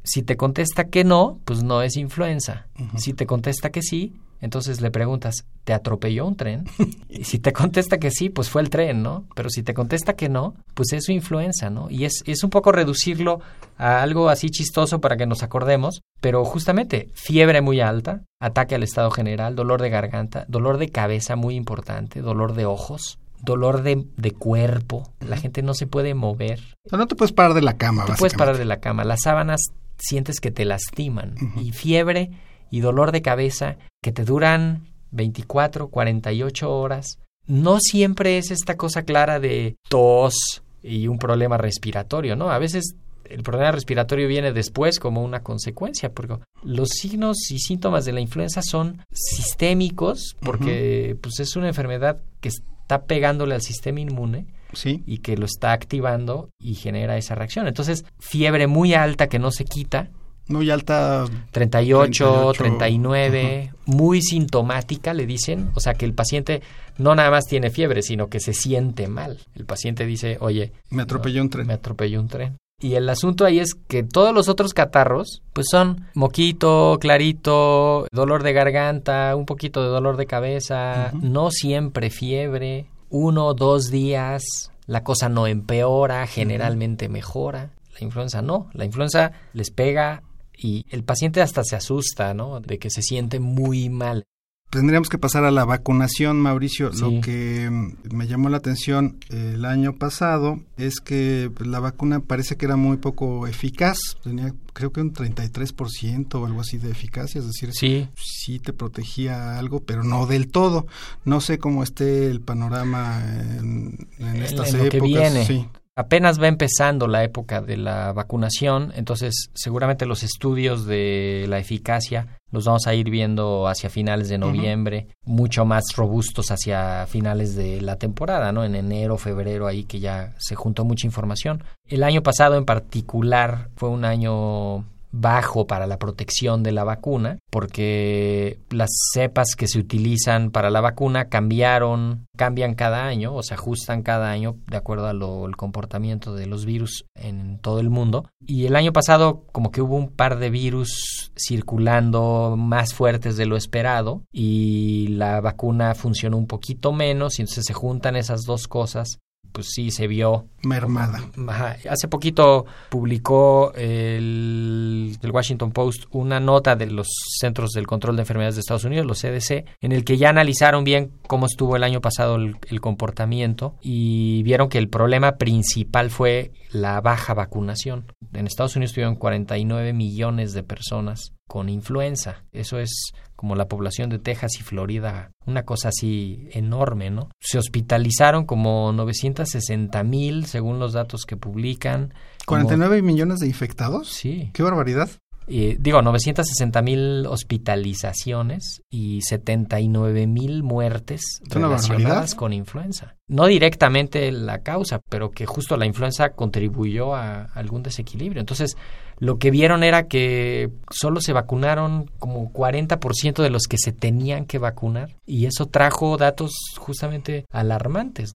Si 0.05 0.23
te 0.23 0.39
contesta 0.39 0.85
que 0.85 1.05
no, 1.05 1.39
pues 1.45 1.63
no 1.63 1.83
es 1.83 1.97
influenza. 1.97 2.67
Si 2.97 3.13
te 3.13 3.27
contesta 3.27 3.69
que 3.69 3.83
sí, 3.83 4.15
entonces 4.41 4.81
le 4.81 4.91
preguntas, 4.91 5.45
¿te 5.65 5.73
atropelló 5.73 6.27
un 6.27 6.37
tren? 6.37 6.65
y 7.09 7.25
si 7.25 7.39
te 7.39 7.53
contesta 7.53 7.99
que 7.99 8.11
sí, 8.11 8.29
pues 8.29 8.49
fue 8.49 8.63
el 8.63 8.71
tren, 8.71 9.03
¿no? 9.03 9.25
Pero 9.35 9.51
si 9.51 9.63
te 9.63 9.75
contesta 9.75 10.15
que 10.15 10.29
no, 10.29 10.55
pues 10.75 10.93
es 10.93 11.05
su 11.05 11.13
influenza, 11.13 11.71
¿no? 11.71 11.91
Y 11.91 12.05
es, 12.05 12.23
es 12.27 12.45
un 12.45 12.51
poco 12.51 12.73
reducirlo 12.73 13.41
a 13.77 14.03
algo 14.03 14.29
así 14.29 14.51
chistoso 14.51 15.01
para 15.01 15.17
que 15.17 15.27
nos 15.27 15.43
acordemos, 15.43 16.03
pero 16.21 16.45
justamente 16.45 17.11
fiebre 17.15 17.61
muy 17.61 17.81
alta, 17.81 18.23
ataque 18.41 18.75
al 18.75 18.83
estado 18.83 19.11
general, 19.11 19.57
dolor 19.57 19.83
de 19.83 19.91
garganta, 19.91 20.45
dolor 20.49 20.79
de 20.79 20.89
cabeza 20.91 21.37
muy 21.37 21.55
importante, 21.55 22.21
dolor 22.21 22.55
de 22.55 22.67
ojos, 22.67 23.19
dolor 23.43 23.83
de, 23.83 24.05
de 24.17 24.31
cuerpo, 24.33 25.13
la 25.21 25.37
gente 25.37 25.63
no 25.63 25.75
se 25.75 25.87
puede 25.87 26.15
mover, 26.15 26.61
O 26.91 26.97
no 26.97 27.07
te 27.07 27.15
puedes 27.15 27.33
parar 27.33 27.55
de 27.55 27.63
la 27.63 27.77
cama, 27.77 28.05
Tú 28.07 28.15
puedes 28.19 28.35
parar 28.35 28.59
de 28.59 28.65
la 28.65 28.81
cama. 28.81 29.05
Las 29.05 29.23
sábanas 29.23 29.61
sientes 29.99 30.41
que 30.41 30.51
te 30.51 30.65
lastiman. 30.65 31.35
Y 31.61 31.73
fiebre 31.73 32.31
y 32.71 32.81
dolor 32.81 33.13
de 33.13 33.23
cabeza 33.23 33.77
que 34.03 34.13
te 34.13 34.25
duran 34.25 34.87
24, 35.11 35.89
48 35.89 36.71
horas. 36.71 37.19
No 37.47 37.79
siempre 37.81 38.39
es 38.39 38.51
esta 38.51 38.77
cosa 38.77 39.03
clara 39.03 39.41
de 39.41 39.77
tos 39.89 40.63
y 40.83 41.09
un 41.09 41.19
problema 41.19 41.57
respiratorio, 41.57 42.37
¿no? 42.37 42.51
A 42.51 42.59
veces 42.59 42.95
el 43.25 43.43
problema 43.43 43.73
respiratorio 43.73 44.29
viene 44.29 44.53
después 44.53 44.99
como 44.99 45.23
una 45.23 45.43
consecuencia, 45.43 46.13
porque 46.13 46.39
los 46.63 46.89
signos 46.91 47.51
y 47.51 47.59
síntomas 47.59 48.05
de 48.05 48.13
la 48.13 48.21
influenza 48.21 48.63
son 48.63 49.03
sistémicos, 49.13 50.37
porque 50.41 51.17
pues 51.21 51.41
es 51.41 51.57
una 51.57 51.69
enfermedad 51.69 52.19
que 52.41 52.49
está 52.49 53.03
pegándole 53.05 53.55
al 53.55 53.63
sistema 53.63 54.01
inmune 54.01 54.47
Sí. 54.75 55.03
y 55.07 55.19
que 55.19 55.37
lo 55.39 55.47
está 55.47 55.73
activando 55.73 56.51
y 56.61 56.75
genera 56.75 57.17
esa 57.17 57.35
reacción. 57.35 57.67
Entonces, 57.67 58.05
fiebre 58.19 58.67
muy 58.67 58.93
alta 58.93 59.29
que 59.29 59.39
no 59.39 59.51
se 59.51 59.65
quita, 59.65 60.11
Muy 60.49 60.71
alta. 60.71 61.27
38, 61.53 62.53
38, 62.53 62.53
39, 62.57 63.73
muy 63.87 64.23
sintomática, 64.23 65.15
le 65.15 65.27
dicen. 65.27 65.71
O 65.75 65.81
sea, 65.81 65.95
que 65.95 66.05
el 66.05 66.15
paciente 66.15 66.63
no 66.97 67.15
nada 67.15 67.31
más 67.31 67.45
tiene 67.45 67.71
fiebre, 67.71 68.03
sino 68.03 68.29
que 68.29 68.41
se 68.41 68.55
siente 68.55 69.09
mal. 69.09 69.39
El 69.55 69.67
paciente 69.67 70.07
dice, 70.07 70.39
oye, 70.41 70.73
Me 70.91 71.03
atropelló 71.03 71.43
un 71.43 71.51
tren. 71.51 71.67
me 71.67 71.75
atropelló 71.75 72.21
un 72.21 72.29
tren. 72.29 72.57
Y 72.81 72.95
el 72.95 73.09
asunto 73.09 73.45
ahí 73.45 73.59
es 73.59 73.75
que 73.75 74.05
todos 74.05 74.33
los 74.33 74.49
otros 74.49 74.73
catarros, 74.73 75.43
pues 75.53 75.67
son 75.69 76.07
moquito, 76.15 76.99
clarito, 77.01 78.07
dolor 78.13 78.45
de 78.45 78.53
garganta, 78.53 79.35
un 79.35 79.47
poquito 79.47 79.83
de 79.83 79.89
dolor 79.89 80.17
de 80.17 80.27
cabeza, 80.27 81.11
no 81.21 81.51
siempre 81.51 82.09
fiebre, 82.11 82.87
uno 83.11 83.53
dos 83.55 83.91
días, 83.91 84.71
la 84.87 85.03
cosa 85.03 85.29
no 85.29 85.49
empeora, 85.49 86.25
generalmente 86.29 87.09
mejora. 87.09 87.71
La 87.99 88.07
influenza 88.07 88.43
no, 88.43 88.69
la 88.73 88.85
influenza 88.85 89.33
les 89.55 89.73
pega 89.73 90.23
y 90.59 90.85
el 90.91 91.05
paciente 91.05 91.41
hasta 91.41 91.63
se 91.65 91.77
asusta, 91.77 92.35
¿no? 92.35 92.61
De 92.61 92.79
que 92.79 92.91
se 92.91 93.03
siente 93.03 93.41
muy 93.41 93.89
mal. 93.89 94.25
Tendríamos 94.71 95.09
que 95.09 95.17
pasar 95.17 95.45
a 95.45 95.51
la 95.51 95.65
vacunación, 95.65 96.41
Mauricio. 96.41 96.93
Sí. 96.93 97.01
Lo 97.01 97.23
que 97.23 97.71
mm, 97.71 98.15
me 98.15 98.27
llamó 98.27 98.51
la 98.51 98.59
atención 98.59 99.17
eh, 99.31 99.53
el 99.55 99.65
año 99.65 99.95
pasado 99.95 100.61
es 100.77 101.01
que 101.01 101.51
pues, 101.55 101.67
la 101.67 101.81
vacuna 101.81 102.21
parece 102.21 102.57
que 102.57 102.67
era 102.67 102.77
muy 102.77 102.99
poco 102.99 103.47
eficaz. 103.47 103.97
Tenía 104.23 104.53
creo 104.75 104.93
que 104.93 105.01
un 105.01 105.15
33% 105.15 106.35
o 106.35 106.45
algo 106.45 106.61
así 106.61 106.77
de 106.77 106.91
eficacia, 106.91 107.39
es 107.39 107.47
decir, 107.47 107.71
Sí, 107.73 108.09
sí 108.15 108.59
te 108.59 108.75
protegía 108.75 109.59
algo, 109.59 109.81
pero 109.81 110.05
no 110.05 110.27
del 110.27 110.49
todo. 110.49 110.87
No 111.25 111.41
sé 111.41 111.59
cómo 111.59 111.83
esté 111.83 112.27
el 112.31 112.43
panorama 112.43 113.23
en, 113.59 114.07
en 114.19 114.37
estas 114.43 114.75
en 114.75 114.85
lo 114.85 114.91
que 114.91 114.99
épocas. 114.99 115.33
viene. 115.33 115.47
Sí. 115.47 115.67
Apenas 115.99 116.41
va 116.41 116.47
empezando 116.47 117.09
la 117.09 117.25
época 117.25 117.61
de 117.61 117.77
la 117.77 118.13
vacunación, 118.13 118.93
entonces 118.95 119.51
seguramente 119.53 120.07
los 120.07 120.23
estudios 120.23 120.87
de 120.87 121.47
la 121.49 121.59
eficacia 121.59 122.39
los 122.53 122.67
vamos 122.67 122.87
a 122.87 122.95
ir 122.95 123.11
viendo 123.11 123.67
hacia 123.67 123.91
finales 123.91 124.29
de 124.29 124.39
noviembre, 124.39 125.09
mucho 125.25 125.65
más 125.65 125.83
robustos 125.97 126.53
hacia 126.53 127.05
finales 127.09 127.57
de 127.57 127.81
la 127.81 127.97
temporada, 127.97 128.53
¿no? 128.53 128.63
En 128.63 128.77
enero, 128.77 129.19
febrero, 129.19 129.67
ahí 129.67 129.83
que 129.83 129.99
ya 129.99 130.35
se 130.39 130.55
juntó 130.55 130.85
mucha 130.85 131.05
información. 131.05 131.65
El 131.85 132.05
año 132.05 132.23
pasado 132.23 132.57
en 132.57 132.65
particular 132.65 133.71
fue 133.75 133.89
un 133.89 134.05
año 134.05 134.85
bajo 135.11 135.67
para 135.67 135.87
la 135.87 135.99
protección 135.99 136.63
de 136.63 136.73
la 136.73 136.85
vacuna, 136.85 137.39
porque 137.51 138.61
las 138.71 138.91
cepas 139.13 139.55
que 139.57 139.69
se 139.69 139.79
utilizan 139.79 140.51
para 140.51 140.71
la 140.71 140.81
vacuna 140.81 141.29
cambiaron, 141.29 142.27
cambian 142.37 142.75
cada 142.75 143.07
año 143.07 143.35
o 143.35 143.43
se 143.43 143.55
ajustan 143.55 144.03
cada 144.03 144.31
año 144.31 144.57
de 144.67 144.77
acuerdo 144.77 145.07
al 145.07 145.57
comportamiento 145.57 146.35
de 146.35 146.47
los 146.47 146.65
virus 146.65 147.05
en 147.15 147.59
todo 147.59 147.81
el 147.81 147.91
mundo. 147.91 148.27
Y 148.41 148.67
el 148.67 148.77
año 148.77 148.93
pasado 148.93 149.45
como 149.53 149.71
que 149.71 149.83
hubo 149.83 149.97
un 149.97 150.11
par 150.11 150.39
de 150.39 150.51
virus 150.51 151.33
circulando 151.37 152.55
más 152.57 152.95
fuertes 152.95 153.37
de 153.37 153.47
lo 153.47 153.57
esperado 153.57 154.23
y 154.33 155.09
la 155.09 155.41
vacuna 155.41 155.95
funcionó 155.95 156.37
un 156.37 156.47
poquito 156.47 156.93
menos 156.93 157.39
y 157.39 157.43
entonces 157.43 157.65
se 157.67 157.75
juntan 157.75 158.17
esas 158.17 158.45
dos 158.45 158.69
cosas 158.69 159.19
pues 159.53 159.69
sí 159.71 159.91
se 159.91 160.07
vio 160.07 160.47
mermada. 160.63 161.21
Ajá. 161.47 161.77
Hace 161.89 162.09
poquito 162.09 162.67
publicó 162.91 163.73
el, 163.75 165.17
el, 165.21 165.31
Washington 165.31 165.73
Post 165.73 166.05
una 166.11 166.41
nota 166.41 166.77
de 166.77 166.87
los 166.87 167.09
Centros 167.41 167.73
del 167.73 167.87
Control 167.87 168.17
de 168.17 168.23
Enfermedades 168.23 168.57
de 168.57 168.61
Estados 168.61 168.85
Unidos, 168.85 169.07
los 169.07 169.21
CDC, 169.21 169.65
en 169.81 169.93
el 169.93 170.05
que 170.05 170.17
ya 170.17 170.31
analizaron 170.31 170.85
bien 170.85 171.13
cómo 171.27 171.47
estuvo 171.47 171.77
el 171.77 171.85
año 171.85 172.01
pasado 172.01 172.37
el, 172.37 172.57
el 172.69 172.81
comportamiento 172.81 173.77
y 173.83 174.43
vieron 174.43 174.69
que 174.69 174.79
el 174.79 174.89
problema 174.89 175.37
principal 175.37 176.11
fue 176.11 176.53
la 176.71 177.01
baja 177.01 177.35
vacunación. 177.35 178.13
En 178.33 178.47
Estados 178.47 178.77
Unidos 178.77 178.93
tuvieron 178.93 179.17
49 179.17 179.93
millones 179.93 180.53
de 180.53 180.63
personas 180.63 181.33
con 181.49 181.69
influenza. 181.69 182.45
Eso 182.53 182.79
es 182.79 183.11
como 183.35 183.57
la 183.57 183.67
población 183.67 184.11
de 184.11 184.19
Texas 184.19 184.53
y 184.61 184.63
Florida, 184.63 185.33
una 185.47 185.65
cosa 185.65 185.89
así 185.89 186.49
enorme, 186.53 187.11
¿no? 187.11 187.31
Se 187.41 187.59
hospitalizaron 187.59 188.45
como 188.47 188.93
960 188.93 190.03
mil, 190.05 190.47
según 190.47 190.79
los 190.79 190.93
datos 190.93 191.23
que 191.27 191.37
publican. 191.37 192.15
¿49 192.47 193.03
millones 193.03 193.41
de 193.41 193.47
infectados? 193.47 194.09
Sí. 194.09 194.51
¡Qué 194.55 194.63
barbaridad! 194.63 195.09
Eh, 195.51 195.77
digo, 195.81 196.03
960 196.03 196.83
mil 196.83 197.27
hospitalizaciones 197.27 198.83
y 198.91 199.23
79 199.23 200.27
mil 200.27 200.63
muertes 200.63 201.41
relacionadas 201.49 202.35
con 202.35 202.53
influenza. 202.53 203.17
No 203.29 203.47
directamente 203.47 204.31
la 204.31 204.63
causa, 204.63 205.01
pero 205.09 205.31
que 205.31 205.47
justo 205.47 205.77
la 205.77 205.87
influenza 205.87 206.31
contribuyó 206.31 207.15
a 207.15 207.45
algún 207.55 207.83
desequilibrio. 207.83 208.41
Entonces, 208.41 208.77
lo 209.19 209.39
que 209.39 209.51
vieron 209.51 209.83
era 209.83 210.07
que 210.07 210.71
solo 210.91 211.21
se 211.21 211.33
vacunaron 211.33 212.11
como 212.19 212.53
40% 212.53 213.43
de 213.43 213.51
los 213.51 213.63
que 213.69 213.79
se 213.79 213.93
tenían 213.93 214.45
que 214.45 214.59
vacunar 214.59 215.17
y 215.27 215.47
eso 215.47 215.67
trajo 215.67 216.17
datos 216.19 216.53
justamente 216.79 217.47
alarmantes. 217.51 218.35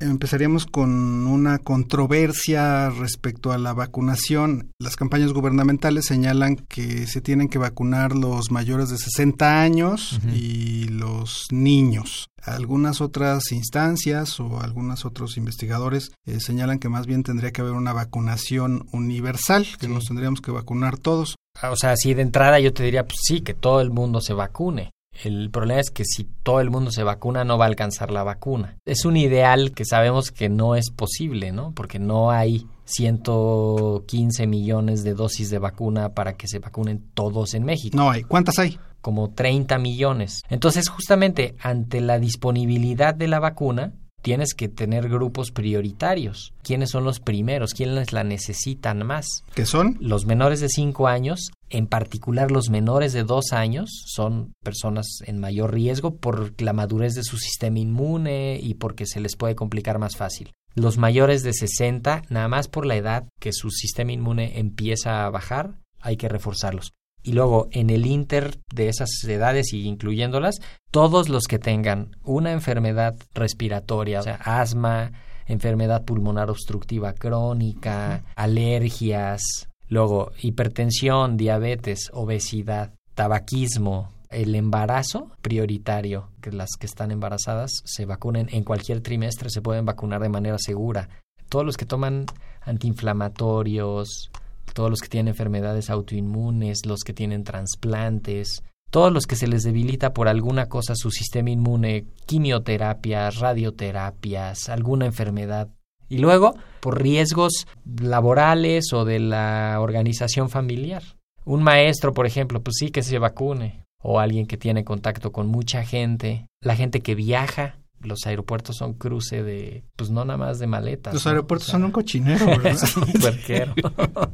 Empezaríamos 0.00 0.66
con 0.66 1.26
una 1.26 1.58
controversia 1.58 2.90
respecto 2.90 3.52
a 3.52 3.58
la 3.58 3.72
vacunación. 3.72 4.72
Las 4.80 4.96
campañas 4.96 5.32
gubernamentales 5.32 6.06
señalan 6.06 6.56
que 6.56 7.06
se 7.06 7.20
tienen 7.20 7.48
que 7.48 7.58
vacunar 7.58 8.16
los 8.16 8.50
mayores 8.50 8.88
de 8.90 8.98
60 8.98 9.62
años 9.62 10.14
uh 10.14 10.26
-huh. 10.26 10.36
y 10.36 10.88
los 10.88 11.46
niños. 11.52 12.28
Algunas 12.42 13.00
otras 13.00 13.52
instancias 13.52 14.40
o 14.40 14.60
algunos 14.60 15.04
otros 15.04 15.36
investigadores 15.36 16.10
eh, 16.26 16.40
señalan 16.40 16.78
que 16.78 16.88
más 16.88 17.06
bien 17.06 17.22
tendría 17.22 17.52
que 17.52 17.62
haber 17.62 17.72
una 17.74 17.92
vacunación 17.92 18.86
universal, 18.92 19.66
que 19.78 19.86
sí. 19.86 19.92
nos 19.92 20.04
tendríamos 20.04 20.40
que 20.40 20.50
vacunar 20.50 20.98
todos. 20.98 21.36
O 21.62 21.76
sea, 21.76 21.92
así 21.92 22.14
de 22.14 22.22
entrada 22.22 22.58
yo 22.58 22.72
te 22.72 22.82
diría, 22.82 23.04
pues 23.04 23.20
sí, 23.22 23.40
que 23.42 23.54
todo 23.54 23.80
el 23.80 23.90
mundo 23.90 24.20
se 24.20 24.34
vacune. 24.34 24.90
El 25.22 25.50
problema 25.50 25.80
es 25.80 25.90
que 25.90 26.04
si 26.04 26.24
todo 26.24 26.60
el 26.60 26.70
mundo 26.70 26.90
se 26.90 27.04
vacuna 27.04 27.44
no 27.44 27.58
va 27.58 27.66
a 27.66 27.68
alcanzar 27.68 28.10
la 28.10 28.24
vacuna. 28.24 28.76
Es 28.84 29.04
un 29.04 29.16
ideal 29.16 29.72
que 29.72 29.84
sabemos 29.84 30.30
que 30.30 30.48
no 30.48 30.74
es 30.76 30.90
posible, 30.90 31.52
¿no? 31.52 31.72
Porque 31.72 31.98
no 31.98 32.30
hay 32.30 32.66
115 32.84 34.46
millones 34.46 35.04
de 35.04 35.14
dosis 35.14 35.50
de 35.50 35.58
vacuna 35.58 36.14
para 36.14 36.34
que 36.34 36.48
se 36.48 36.58
vacunen 36.58 37.02
todos 37.14 37.54
en 37.54 37.64
México. 37.64 37.96
No 37.96 38.10
hay. 38.10 38.22
¿Cuántas 38.22 38.58
hay? 38.58 38.78
Como 39.00 39.30
30 39.30 39.78
millones. 39.78 40.42
Entonces, 40.48 40.88
justamente 40.88 41.56
ante 41.60 42.00
la 42.00 42.18
disponibilidad 42.18 43.14
de 43.14 43.28
la 43.28 43.38
vacuna, 43.38 43.92
tienes 44.24 44.54
que 44.54 44.70
tener 44.70 45.10
grupos 45.10 45.50
prioritarios. 45.50 46.54
¿Quiénes 46.62 46.90
son 46.90 47.04
los 47.04 47.20
primeros? 47.20 47.74
¿Quiénes 47.74 48.14
la 48.14 48.24
necesitan 48.24 49.06
más? 49.06 49.26
¿Qué 49.54 49.66
son? 49.66 49.98
Los 50.00 50.24
menores 50.24 50.60
de 50.60 50.70
5 50.70 51.06
años, 51.08 51.50
en 51.68 51.86
particular 51.86 52.50
los 52.50 52.70
menores 52.70 53.12
de 53.12 53.22
2 53.22 53.52
años, 53.52 53.90
son 54.06 54.54
personas 54.64 55.18
en 55.26 55.40
mayor 55.40 55.74
riesgo 55.74 56.16
por 56.16 56.58
la 56.62 56.72
madurez 56.72 57.12
de 57.14 57.22
su 57.22 57.36
sistema 57.36 57.78
inmune 57.78 58.58
y 58.62 58.72
porque 58.74 59.04
se 59.04 59.20
les 59.20 59.36
puede 59.36 59.54
complicar 59.54 59.98
más 59.98 60.16
fácil. 60.16 60.52
Los 60.74 60.96
mayores 60.96 61.42
de 61.42 61.52
60, 61.52 62.22
nada 62.30 62.48
más 62.48 62.68
por 62.68 62.86
la 62.86 62.96
edad 62.96 63.28
que 63.38 63.52
su 63.52 63.70
sistema 63.70 64.12
inmune 64.12 64.58
empieza 64.58 65.26
a 65.26 65.30
bajar, 65.30 65.80
hay 66.00 66.16
que 66.16 66.30
reforzarlos. 66.30 66.94
Y 67.24 67.32
luego, 67.32 67.68
en 67.72 67.88
el 67.88 68.04
inter 68.04 68.58
de 68.72 68.88
esas 68.88 69.08
edades 69.24 69.72
y 69.72 69.88
incluyéndolas, 69.88 70.60
todos 70.90 71.30
los 71.30 71.44
que 71.44 71.58
tengan 71.58 72.16
una 72.22 72.52
enfermedad 72.52 73.16
respiratoria, 73.34 74.20
o 74.20 74.22
sea, 74.22 74.38
asma, 74.44 75.10
enfermedad 75.46 76.04
pulmonar 76.04 76.50
obstructiva 76.50 77.14
crónica, 77.14 78.22
alergias, 78.36 79.40
luego 79.88 80.32
hipertensión, 80.42 81.38
diabetes, 81.38 82.10
obesidad, 82.12 82.92
tabaquismo, 83.14 84.10
el 84.28 84.54
embarazo 84.54 85.30
prioritario, 85.40 86.28
que 86.42 86.52
las 86.52 86.70
que 86.78 86.86
están 86.86 87.10
embarazadas 87.10 87.70
se 87.84 88.04
vacunen 88.04 88.48
en 88.52 88.64
cualquier 88.64 89.00
trimestre, 89.00 89.48
se 89.48 89.62
pueden 89.62 89.86
vacunar 89.86 90.20
de 90.20 90.28
manera 90.28 90.58
segura. 90.58 91.08
Todos 91.48 91.64
los 91.64 91.76
que 91.78 91.86
toman 91.86 92.26
antiinflamatorios, 92.62 94.30
todos 94.74 94.90
los 94.90 95.00
que 95.00 95.08
tienen 95.08 95.28
enfermedades 95.28 95.88
autoinmunes, 95.88 96.84
los 96.84 97.00
que 97.04 97.14
tienen 97.14 97.44
trasplantes, 97.44 98.62
todos 98.90 99.12
los 99.12 99.26
que 99.26 99.36
se 99.36 99.48
les 99.48 99.62
debilita 99.62 100.12
por 100.12 100.28
alguna 100.28 100.68
cosa 100.68 100.94
su 100.94 101.10
sistema 101.10 101.50
inmune, 101.50 102.04
quimioterapias, 102.26 103.38
radioterapias, 103.38 104.68
alguna 104.68 105.06
enfermedad. 105.06 105.68
Y 106.08 106.18
luego, 106.18 106.54
por 106.80 107.02
riesgos 107.02 107.66
laborales 107.84 108.92
o 108.92 109.04
de 109.04 109.18
la 109.20 109.78
organización 109.80 110.50
familiar. 110.50 111.02
Un 111.44 111.62
maestro, 111.62 112.12
por 112.12 112.26
ejemplo, 112.26 112.62
pues 112.62 112.76
sí 112.78 112.90
que 112.90 113.02
se 113.02 113.18
vacune. 113.18 113.84
O 114.02 114.20
alguien 114.20 114.46
que 114.46 114.58
tiene 114.58 114.84
contacto 114.84 115.32
con 115.32 115.46
mucha 115.46 115.82
gente. 115.82 116.46
La 116.60 116.76
gente 116.76 117.00
que 117.00 117.14
viaja, 117.14 117.78
los 118.04 118.26
aeropuertos 118.26 118.76
son 118.76 118.94
cruce 118.94 119.42
de, 119.42 119.84
pues 119.96 120.10
no 120.10 120.24
nada 120.24 120.36
más 120.36 120.58
de 120.58 120.66
maletas. 120.66 121.14
Los 121.14 121.24
¿no? 121.24 121.30
aeropuertos 121.30 121.68
o 121.68 121.70
sea, 121.70 121.78
son 121.78 121.84
un 121.84 121.92
cochinero, 121.92 122.46
¿verdad? 122.46 122.76
un 122.96 123.20
puerquero. 123.20 123.74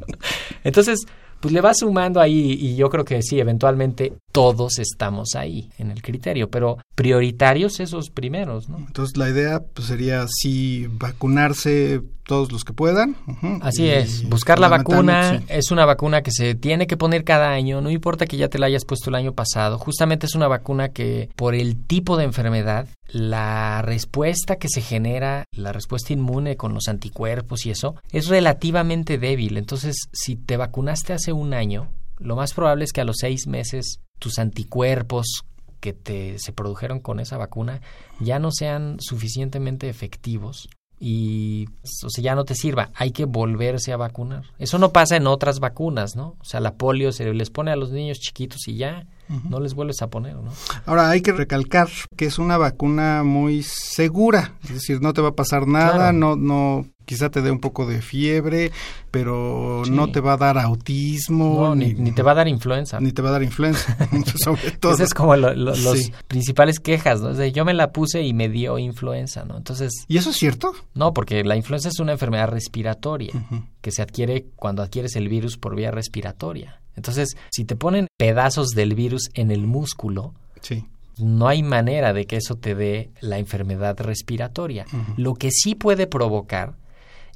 Entonces, 0.65 1.07
pues 1.41 1.55
le 1.55 1.61
vas 1.63 1.79
sumando 1.79 2.21
ahí 2.21 2.59
y 2.61 2.77
yo 2.77 2.91
creo 2.91 3.05
que 3.05 3.23
sí, 3.23 3.41
eventualmente 3.41 4.13
todos 4.31 4.79
estamos 4.79 5.35
ahí 5.35 5.71
en 5.79 5.91
el 5.91 6.03
criterio, 6.03 6.51
pero 6.51 6.77
prioritarios 6.95 7.81
esos 7.81 8.11
primeros, 8.11 8.69
¿no? 8.69 8.79
Entonces 8.79 9.17
la 9.17 9.31
idea 9.31 9.61
pues, 9.61 9.89
sería 9.89 10.27
sí 10.29 10.87
vacunarse 10.91 12.03
todos 12.31 12.53
los 12.53 12.63
que 12.63 12.73
puedan. 12.73 13.17
Uh 13.27 13.33
-huh, 13.33 13.59
Así 13.61 13.89
es, 13.89 14.29
buscar 14.29 14.61
la 14.61 14.69
vacuna 14.69 15.41
sí. 15.41 15.45
es 15.49 15.73
una 15.73 15.85
vacuna 15.85 16.23
que 16.23 16.31
se 16.31 16.55
tiene 16.55 16.87
que 16.87 16.97
poner 16.97 17.25
cada 17.25 17.51
año, 17.51 17.81
no 17.81 17.91
importa 17.91 18.25
que 18.25 18.37
ya 18.37 18.47
te 18.47 18.61
la 18.61 18.67
hayas 18.67 18.85
puesto 18.85 19.11
el 19.11 19.17
año 19.17 19.33
pasado, 19.33 19.79
justamente 19.79 20.27
es 20.27 20.37
una 20.37 20.47
vacuna 20.47 20.91
que 20.91 21.29
por 21.35 21.57
el 21.57 21.85
tipo 21.89 22.17
de 22.17 22.23
enfermedad, 22.23 22.87
la 23.09 23.83
respuesta 23.83 24.55
que 24.61 24.69
se 24.69 24.81
genera, 24.81 25.43
la 25.51 25.73
respuesta 25.73 26.13
inmune 26.13 26.57
con 26.57 26.73
los 26.73 26.87
anticuerpos 26.87 27.67
y 27.67 27.73
eso, 27.73 27.97
es 28.13 28.29
relativamente 28.29 29.19
débil, 29.19 29.57
entonces 29.57 29.97
si 30.13 30.37
te 30.37 30.57
vacunaste 30.57 31.13
hace 31.13 31.33
un 31.33 31.53
año, 31.53 31.89
lo 32.21 32.37
más 32.37 32.55
probable 32.55 32.85
es 32.85 32.93
que 32.93 33.01
a 33.01 33.05
los 33.05 33.17
seis 33.19 33.49
meses 33.49 33.99
tus 34.21 34.39
anticuerpos 34.39 35.43
que 35.81 35.95
te, 35.95 36.39
se 36.39 36.53
produjeron 36.53 37.01
con 37.01 37.19
esa 37.19 37.39
vacuna 37.39 37.81
ya 38.21 38.39
no 38.39 38.53
sean 38.53 38.99
suficientemente 39.01 39.89
efectivos 39.89 40.69
y 41.01 41.67
o 42.05 42.11
sea, 42.11 42.23
ya 42.23 42.35
no 42.35 42.45
te 42.45 42.55
sirva, 42.55 42.91
hay 42.95 43.11
que 43.11 43.25
volverse 43.25 43.93
a 43.93 43.97
vacunar. 43.97 44.45
Eso 44.59 44.79
no 44.79 44.93
pasa 44.93 45.17
en 45.17 45.27
otras 45.27 45.59
vacunas, 45.59 46.15
¿no? 46.15 46.37
O 46.39 46.45
sea, 46.45 46.61
la 46.61 46.75
polio 46.75 47.11
se 47.11 47.33
les 47.33 47.51
pone 47.51 47.73
a 47.73 47.77
los 47.77 47.91
niños 47.91 48.21
chiquitos 48.21 48.69
y 48.69 48.77
ya 48.77 49.07
uh 49.31 49.35
-huh. 49.35 49.51
no 49.51 49.61
les 49.61 49.75
vuelves 49.75 50.03
a 50.03 50.09
poner, 50.09 50.35
¿no? 50.35 50.53
Ahora 50.87 51.09
hay 51.11 51.23
que 51.23 51.33
recalcar 51.33 51.89
que 52.17 52.27
es 52.27 52.39
una 52.39 52.59
vacuna 52.59 53.23
muy 53.23 53.63
segura, 53.63 54.55
es 54.65 54.75
decir, 54.75 55.01
no 55.01 55.13
te 55.13 55.23
va 55.23 55.29
a 55.29 55.35
pasar 55.35 55.67
nada, 55.67 56.13
claro. 56.13 56.13
no 56.13 56.37
no 56.37 56.87
quizá 57.11 57.29
te 57.29 57.43
dé 57.43 57.51
un 57.51 57.59
poco 57.59 57.87
de 57.87 58.03
fiebre, 58.03 58.71
pero 59.11 59.83
sí. 59.85 59.91
no 59.91 60.13
te 60.13 60.21
va 60.21 60.35
a 60.35 60.37
dar 60.37 60.59
autismo. 60.59 61.61
No, 61.61 61.75
ni, 61.75 61.93
ni, 61.93 62.13
te 62.13 62.23
va 62.23 62.31
a 62.31 62.35
dar 62.35 62.47
influenza. 62.47 63.01
Ni 63.01 63.11
te 63.11 63.21
va 63.21 63.31
a 63.31 63.33
dar 63.33 63.43
influenza, 63.43 63.97
sobre 64.45 64.71
todo. 64.71 65.03
Es 65.03 65.13
como 65.13 65.35
lo, 65.35 65.53
lo, 65.53 65.75
los 65.75 65.99
sí. 65.99 66.13
principales 66.29 66.79
quejas, 66.79 67.21
¿no? 67.21 67.31
O 67.31 67.35
sea, 67.35 67.49
yo 67.49 67.65
me 67.65 67.75
la 67.75 67.91
puse 67.91 68.23
y 68.23 68.33
me 68.33 68.49
dio 68.49 68.79
influenza, 68.79 69.45
¿no? 69.45 69.57
Entonces... 69.57 70.05
¿Y 70.07 70.19
eso 70.19 70.31
es 70.31 70.37
cierto? 70.37 70.73
No, 70.95 71.13
porque 71.13 71.43
la 71.43 71.57
influenza 71.57 71.89
es 71.89 71.99
una 71.99 72.13
enfermedad 72.13 72.47
respiratoria 72.49 73.33
uh 73.35 73.55
-huh. 73.55 73.67
que 73.81 73.91
se 73.91 74.03
adquiere 74.03 74.47
cuando 74.55 74.85
adquieres 74.85 75.17
el 75.17 75.29
virus 75.29 75.57
por 75.57 75.75
vía 75.75 75.91
respiratoria. 75.91 76.81
Entonces, 77.01 77.37
si 77.51 77.65
te 77.65 77.77
ponen 77.77 78.09
pedazos 78.19 78.69
del 78.69 78.95
virus 78.95 79.31
en 79.35 79.51
el 79.51 79.67
músculo, 79.67 80.35
sí 80.61 80.85
no 81.21 81.49
hay 81.49 81.63
manera 81.63 82.13
de 82.13 82.27
que 82.27 82.37
eso 82.37 82.57
te 82.57 82.75
dé 82.75 83.11
la 83.21 83.39
enfermedad 83.39 83.99
respiratoria. 84.01 84.87
Uh 84.93 84.97
-huh. 84.97 85.15
Lo 85.19 85.35
que 85.35 85.51
sí 85.51 85.75
puede 85.75 86.07
provocar 86.07 86.77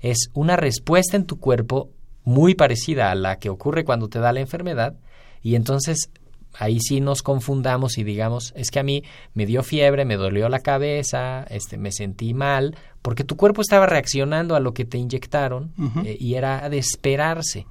es 0.01 0.31
una 0.35 0.57
respuesta 0.57 1.17
en 1.17 1.27
tu 1.27 1.39
cuerpo 1.39 1.91
muy 2.25 2.55
parecida 2.55 3.11
a 3.11 3.15
la 3.15 3.39
que 3.39 3.51
ocurre 3.51 3.85
cuando 3.85 4.09
te 4.09 4.19
da 4.19 4.33
la 4.33 4.41
enfermedad 4.41 4.95
y 5.43 5.55
entonces 5.55 6.11
ahí 6.59 6.79
sí 6.81 7.01
nos 7.01 7.23
confundamos 7.23 7.99
y 7.99 8.05
digamos, 8.05 8.53
es 8.57 8.71
que 8.71 8.79
a 8.79 8.85
mí 8.85 9.03
me 9.35 9.45
dio 9.45 9.63
fiebre, 9.63 10.05
me 10.05 10.17
dolió 10.17 10.49
la 10.49 10.61
cabeza, 10.61 11.45
este, 11.51 11.77
me 11.77 11.91
sentí 11.91 12.33
mal, 12.33 12.77
porque 13.03 13.25
tu 13.25 13.37
cuerpo 13.37 13.61
estaba 13.61 13.87
reaccionando 13.87 14.55
a 14.55 14.61
lo 14.61 14.73
que 14.73 14.85
te 14.85 14.97
inyectaron 14.99 15.73
uh 15.77 15.83
-huh. 15.83 16.07
eh, 16.07 16.17
y 16.19 16.35
era 16.35 16.69
de 16.71 16.79
esperarse. 16.79 17.67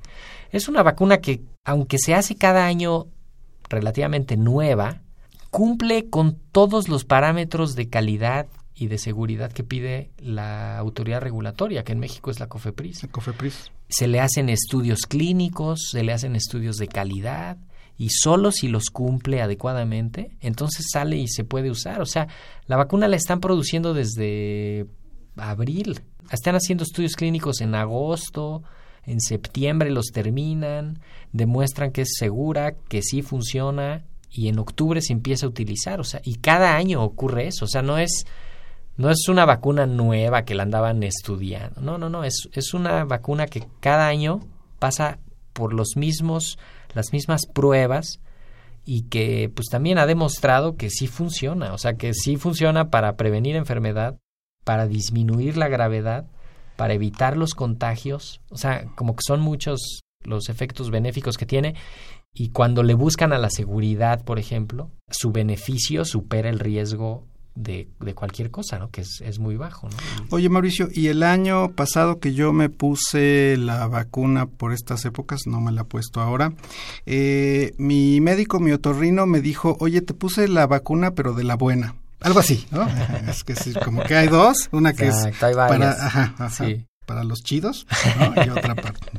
Es 0.52 0.68
una 0.68 0.84
vacuna 0.84 1.18
que, 1.18 1.42
aunque 1.64 1.98
se 1.98 2.14
hace 2.14 2.36
cada 2.36 2.66
año 2.66 3.08
relativamente 3.70 4.38
nueva, 4.38 5.02
cumple 5.50 6.10
con 6.10 6.38
todos 6.52 6.90
los 6.90 7.06
parámetros 7.06 7.76
de 7.76 7.90
calidad 7.90 8.48
y 8.76 8.88
de 8.88 8.98
seguridad 8.98 9.52
que 9.52 9.64
pide 9.64 10.12
la 10.18 10.78
autoridad 10.78 11.22
regulatoria, 11.22 11.84
que 11.84 11.94
en 11.94 12.00
México 12.00 12.32
es 12.32 12.40
la 12.40 12.48
COFEPRIS. 12.48 13.04
La 13.04 13.10
COFEPRIS. 13.10 13.72
Se 13.88 14.08
le 14.08 14.20
hacen 14.20 14.50
estudios 14.50 15.02
clínicos, 15.02 15.90
se 15.92 16.04
le 16.04 16.12
hacen 16.12 16.36
estudios 16.36 16.78
de 16.78 16.88
calidad 16.88 17.58
y 17.98 18.10
solo 18.10 18.52
si 18.52 18.68
los 18.68 18.86
cumple 18.90 19.42
adecuadamente, 19.42 20.36
entonces 20.42 20.88
sale 20.92 21.18
y 21.18 21.28
se 21.28 21.44
puede 21.44 21.70
usar. 21.70 22.02
O 22.02 22.06
sea, 22.06 22.28
la 22.66 22.76
vacuna 22.76 23.08
la 23.08 23.16
están 23.16 23.40
produciendo 23.40 23.94
desde 23.94 24.88
abril. 25.38 26.02
Están 26.32 26.56
haciendo 26.56 26.84
estudios 26.84 27.16
clínicos 27.16 27.62
en 27.62 27.76
agosto, 27.76 28.64
en 29.06 29.20
septiembre 29.20 29.92
los 29.92 30.08
terminan, 30.08 31.00
demuestran 31.32 31.92
que 31.92 32.02
es 32.02 32.14
segura, 32.18 32.76
que 32.88 33.02
sí 33.02 33.22
funciona 33.22 34.06
y 34.30 34.48
en 34.48 34.60
octubre 34.60 35.02
se 35.02 35.14
empieza 35.14 35.46
a 35.46 35.50
utilizar, 35.50 36.00
o 36.00 36.04
sea, 36.04 36.22
y 36.24 36.36
cada 36.36 36.76
año 36.76 37.04
ocurre 37.04 37.48
eso, 37.48 37.66
o 37.66 37.68
sea, 37.68 37.82
no 37.82 37.98
es 37.98 38.26
no 38.96 39.10
es 39.10 39.28
una 39.28 39.46
vacuna 39.46 39.88
nueva 39.88 40.44
que 40.44 40.54
la 40.54 40.64
andaban 40.64 41.02
estudiando, 41.04 41.82
no, 41.82 41.98
no, 41.98 42.10
no, 42.10 42.24
es, 42.24 42.50
es 42.54 42.74
una 42.74 43.06
vacuna 43.06 43.48
que 43.48 43.68
cada 43.80 44.08
año 44.08 44.42
pasa 44.80 45.20
por 45.54 45.74
los 45.74 45.96
mismos, 45.96 46.58
las 46.94 47.14
mismas 47.14 47.46
pruebas 47.46 48.20
y 48.86 49.04
que 49.04 49.52
pues 49.54 49.68
también 49.70 49.98
ha 49.98 50.06
demostrado 50.06 50.76
que 50.76 50.90
sí 50.90 51.08
funciona, 51.08 51.74
o 51.74 51.78
sea, 51.78 51.94
que 51.94 52.14
sí 52.14 52.38
funciona 52.38 52.90
para 52.90 53.16
prevenir 53.16 53.56
enfermedad, 53.56 54.18
para 54.64 54.88
disminuir 54.88 55.58
la 55.58 55.70
gravedad, 55.70 56.26
para 56.84 56.96
evitar 56.96 57.38
los 57.38 57.54
contagios, 57.54 58.42
o 58.50 58.58
sea, 58.58 58.88
como 58.96 59.16
que 59.16 59.22
son 59.26 59.40
muchos 59.40 60.02
los 60.26 60.50
efectos 60.50 60.92
benéficos 60.92 61.38
que 61.38 61.46
tiene 61.46 61.76
y 62.34 62.50
cuando 62.50 62.84
le 62.84 62.94
buscan 62.94 63.32
a 63.32 63.38
la 63.38 63.50
seguridad, 63.50 64.26
por 64.26 64.38
ejemplo, 64.38 64.92
su 65.10 65.32
beneficio 65.32 66.04
supera 66.04 66.50
el 66.50 66.60
riesgo 66.60 67.26
de, 67.56 67.88
cualquier 68.16 68.52
cosa, 68.52 68.80
¿no? 68.80 68.90
Que 68.90 69.00
es, 69.00 69.22
es 69.22 69.40
muy 69.40 69.56
bajo. 69.56 69.88
Oye, 70.30 70.50
Mauricio, 70.50 70.90
y 70.92 71.08
el 71.08 71.24
año 71.24 71.72
pasado 71.72 72.20
que 72.20 72.34
yo 72.34 72.52
me 72.52 72.68
puse 72.68 73.56
la 73.56 73.88
vacuna 73.88 74.48
por 74.48 74.74
estas 74.74 75.06
épocas, 75.06 75.44
no 75.46 75.62
me 75.62 75.72
la 75.72 75.84
he 75.84 75.86
puesto 75.86 76.20
ahora, 76.20 76.54
eh, 77.06 77.72
mi 77.78 78.20
médico, 78.20 78.60
mi 78.60 78.74
otorrino, 78.74 79.26
me 79.26 79.40
dijo, 79.40 79.78
oye, 79.80 80.02
te 80.02 80.14
puse 80.14 80.50
la 80.50 80.68
vacuna, 80.68 81.12
pero 81.12 81.34
de 81.34 81.46
la 81.46 81.56
buena. 81.56 81.96
Algo 82.24 82.40
así, 82.40 82.66
¿no? 82.72 82.88
es 83.30 83.44
que 83.44 83.56
sí, 83.56 83.74
como 83.74 84.04
que 84.04 84.16
hay 84.16 84.28
dos, 84.28 84.70
una 84.72 84.94
que 84.94 85.06
Exacto, 85.08 85.48
es 85.48 85.56
para, 85.56 85.92
ajá, 85.92 86.34
ajá, 86.38 86.50
Sí. 86.50 86.86
para 87.06 87.24
los 87.24 87.44
chidos 87.44 87.86
¿no? 88.18 88.44
y 88.46 88.50
otra 88.50 88.76
parte. 88.76 89.12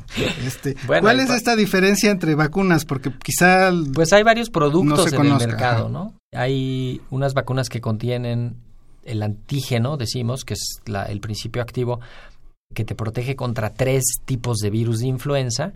Este, 0.45 0.75
Bueno, 0.87 1.03
¿Cuál 1.03 1.21
es 1.21 1.31
esta 1.31 1.55
diferencia 1.55 2.11
entre 2.11 2.35
vacunas? 2.35 2.85
Porque 2.87 3.11
quizá 3.23 3.71
Pues 3.93 4.13
hay 4.13 4.23
varios 4.23 4.49
productos 4.51 4.99
No 4.99 5.07
en 5.11 5.17
conozca, 5.17 5.45
el 5.45 5.51
mercado. 5.51 5.89
¿no? 5.91 6.15
Hay 6.33 7.01
unas 7.11 7.35
vacunas 7.35 7.69
que 7.69 7.81
contienen 7.81 8.57
el 9.05 9.23
antígeno, 9.23 9.97
decimos, 9.99 10.45
que 10.45 10.55
es 10.55 10.81
la- 10.87 11.05
el 11.05 11.21
principio 11.21 11.61
activo, 11.61 12.01
que 12.75 12.85
te 12.85 12.95
protege 12.95 13.37
contra 13.37 13.71
tres 13.75 14.03
tipos 14.25 14.57
de 14.59 14.71
virus 14.71 15.01
de 15.01 15.09
influenza. 15.09 15.73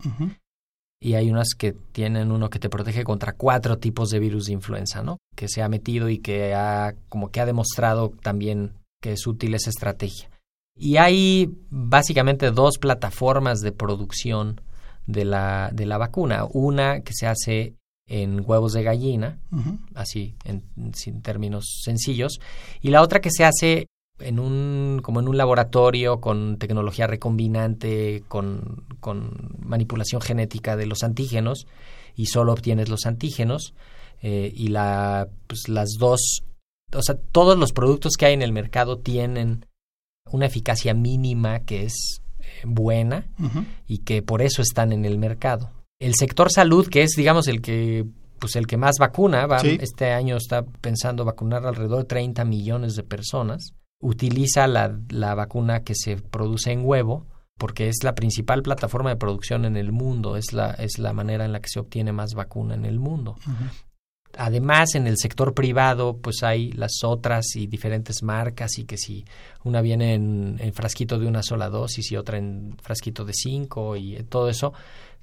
Y 1.00 1.14
hay 1.14 1.30
unas 1.30 1.48
que 1.56 1.72
tienen 1.72 2.32
uno 2.32 2.50
que 2.50 2.58
te 2.58 2.68
protege 2.68 3.04
contra 3.04 3.32
cuatro 3.32 3.78
tipos 3.78 4.10
de 4.10 4.18
virus 4.18 4.46
de 4.46 4.52
influenza, 4.52 5.02
¿no? 5.02 5.18
Que 5.36 5.48
se 5.48 5.62
ha 5.62 5.68
metido 5.68 6.08
y 6.08 6.18
que 6.18 6.54
ha, 6.54 6.94
como 7.08 7.30
que 7.30 7.40
ha 7.40 7.46
demostrado 7.46 8.12
también 8.22 8.72
que 9.00 9.12
es 9.12 9.26
útil 9.26 9.54
esa 9.54 9.70
estrategia. 9.70 10.28
Y 10.76 10.96
hay 10.96 11.50
básicamente 11.70 12.50
dos 12.50 12.78
plataformas 12.78 13.60
de 13.60 13.72
producción 13.72 14.60
de 15.06 15.24
la, 15.24 15.70
de 15.72 15.86
la 15.86 15.98
vacuna. 15.98 16.44
Una 16.50 17.00
que 17.00 17.12
se 17.14 17.26
hace 17.26 17.74
en 18.08 18.42
huevos 18.44 18.72
de 18.72 18.82
gallina, 18.82 19.38
así 19.94 20.34
en, 20.44 20.62
sin 20.94 21.20
términos 21.20 21.80
sencillos, 21.84 22.40
y 22.80 22.88
la 22.88 23.02
otra 23.02 23.20
que 23.20 23.30
se 23.30 23.44
hace 23.44 23.86
en 24.20 24.38
un 24.38 25.00
como 25.02 25.20
en 25.20 25.28
un 25.28 25.36
laboratorio 25.36 26.20
con 26.20 26.58
tecnología 26.58 27.06
recombinante, 27.06 28.24
con, 28.28 28.84
con 29.00 29.56
manipulación 29.60 30.20
genética 30.20 30.76
de 30.76 30.86
los 30.86 31.02
antígenos 31.02 31.66
y 32.16 32.26
solo 32.26 32.52
obtienes 32.52 32.88
los 32.88 33.06
antígenos 33.06 33.74
eh, 34.22 34.52
y 34.54 34.68
la 34.68 35.28
pues 35.46 35.68
las 35.68 35.90
dos, 35.98 36.42
o 36.92 37.02
sea, 37.02 37.16
todos 37.32 37.56
los 37.56 37.72
productos 37.72 38.14
que 38.18 38.26
hay 38.26 38.34
en 38.34 38.42
el 38.42 38.52
mercado 38.52 38.98
tienen 38.98 39.66
una 40.30 40.46
eficacia 40.46 40.94
mínima 40.94 41.60
que 41.60 41.84
es 41.84 42.20
eh, 42.40 42.44
buena 42.64 43.26
y 43.86 43.98
que 43.98 44.22
por 44.22 44.42
eso 44.42 44.62
están 44.62 44.92
en 44.92 45.04
el 45.04 45.18
mercado. 45.18 45.70
El 46.00 46.14
sector 46.14 46.50
salud, 46.52 46.86
que 46.88 47.02
es, 47.02 47.12
digamos, 47.16 47.48
el 47.48 47.60
que 47.60 48.04
pues 48.38 48.54
el 48.54 48.66
que 48.68 48.76
más 48.76 48.96
vacuna, 49.00 49.46
va, 49.46 49.58
Sí. 49.58 49.78
este 49.80 50.12
año 50.12 50.36
está 50.36 50.62
pensando 50.64 51.24
vacunar 51.24 51.66
alrededor 51.66 51.98
de 52.00 52.04
30 52.04 52.44
millones 52.44 52.94
de 52.94 53.02
personas, 53.02 53.72
utiliza 54.00 54.66
la, 54.66 54.98
la 55.08 55.34
vacuna 55.34 55.82
que 55.82 55.94
se 55.94 56.16
produce 56.16 56.72
en 56.72 56.84
huevo 56.84 57.26
porque 57.58 57.88
es 57.88 58.04
la 58.04 58.14
principal 58.14 58.62
plataforma 58.62 59.10
de 59.10 59.16
producción 59.16 59.64
en 59.64 59.76
el 59.76 59.92
mundo, 59.92 60.36
es 60.36 60.52
la, 60.52 60.70
es 60.70 60.98
la 60.98 61.12
manera 61.12 61.44
en 61.44 61.52
la 61.52 61.60
que 61.60 61.68
se 61.68 61.80
obtiene 61.80 62.12
más 62.12 62.34
vacuna 62.34 62.74
en 62.74 62.84
el 62.84 63.00
mundo. 63.00 63.36
Además, 64.36 64.94
en 64.94 65.08
el 65.08 65.18
sector 65.18 65.54
privado, 65.54 66.18
pues 66.18 66.44
hay 66.44 66.70
las 66.72 67.02
otras 67.02 67.56
y 67.56 67.66
diferentes 67.66 68.22
marcas 68.22 68.78
y 68.78 68.84
que 68.84 68.96
si 68.96 69.24
una 69.64 69.80
viene 69.80 70.14
en, 70.14 70.56
en 70.60 70.72
frasquito 70.72 71.18
de 71.18 71.26
una 71.26 71.42
sola 71.42 71.68
dosis 71.68 72.12
y 72.12 72.16
otra 72.16 72.38
en 72.38 72.76
frasquito 72.80 73.24
de 73.24 73.32
cinco 73.34 73.96
y 73.96 74.22
todo 74.28 74.48
eso, 74.48 74.72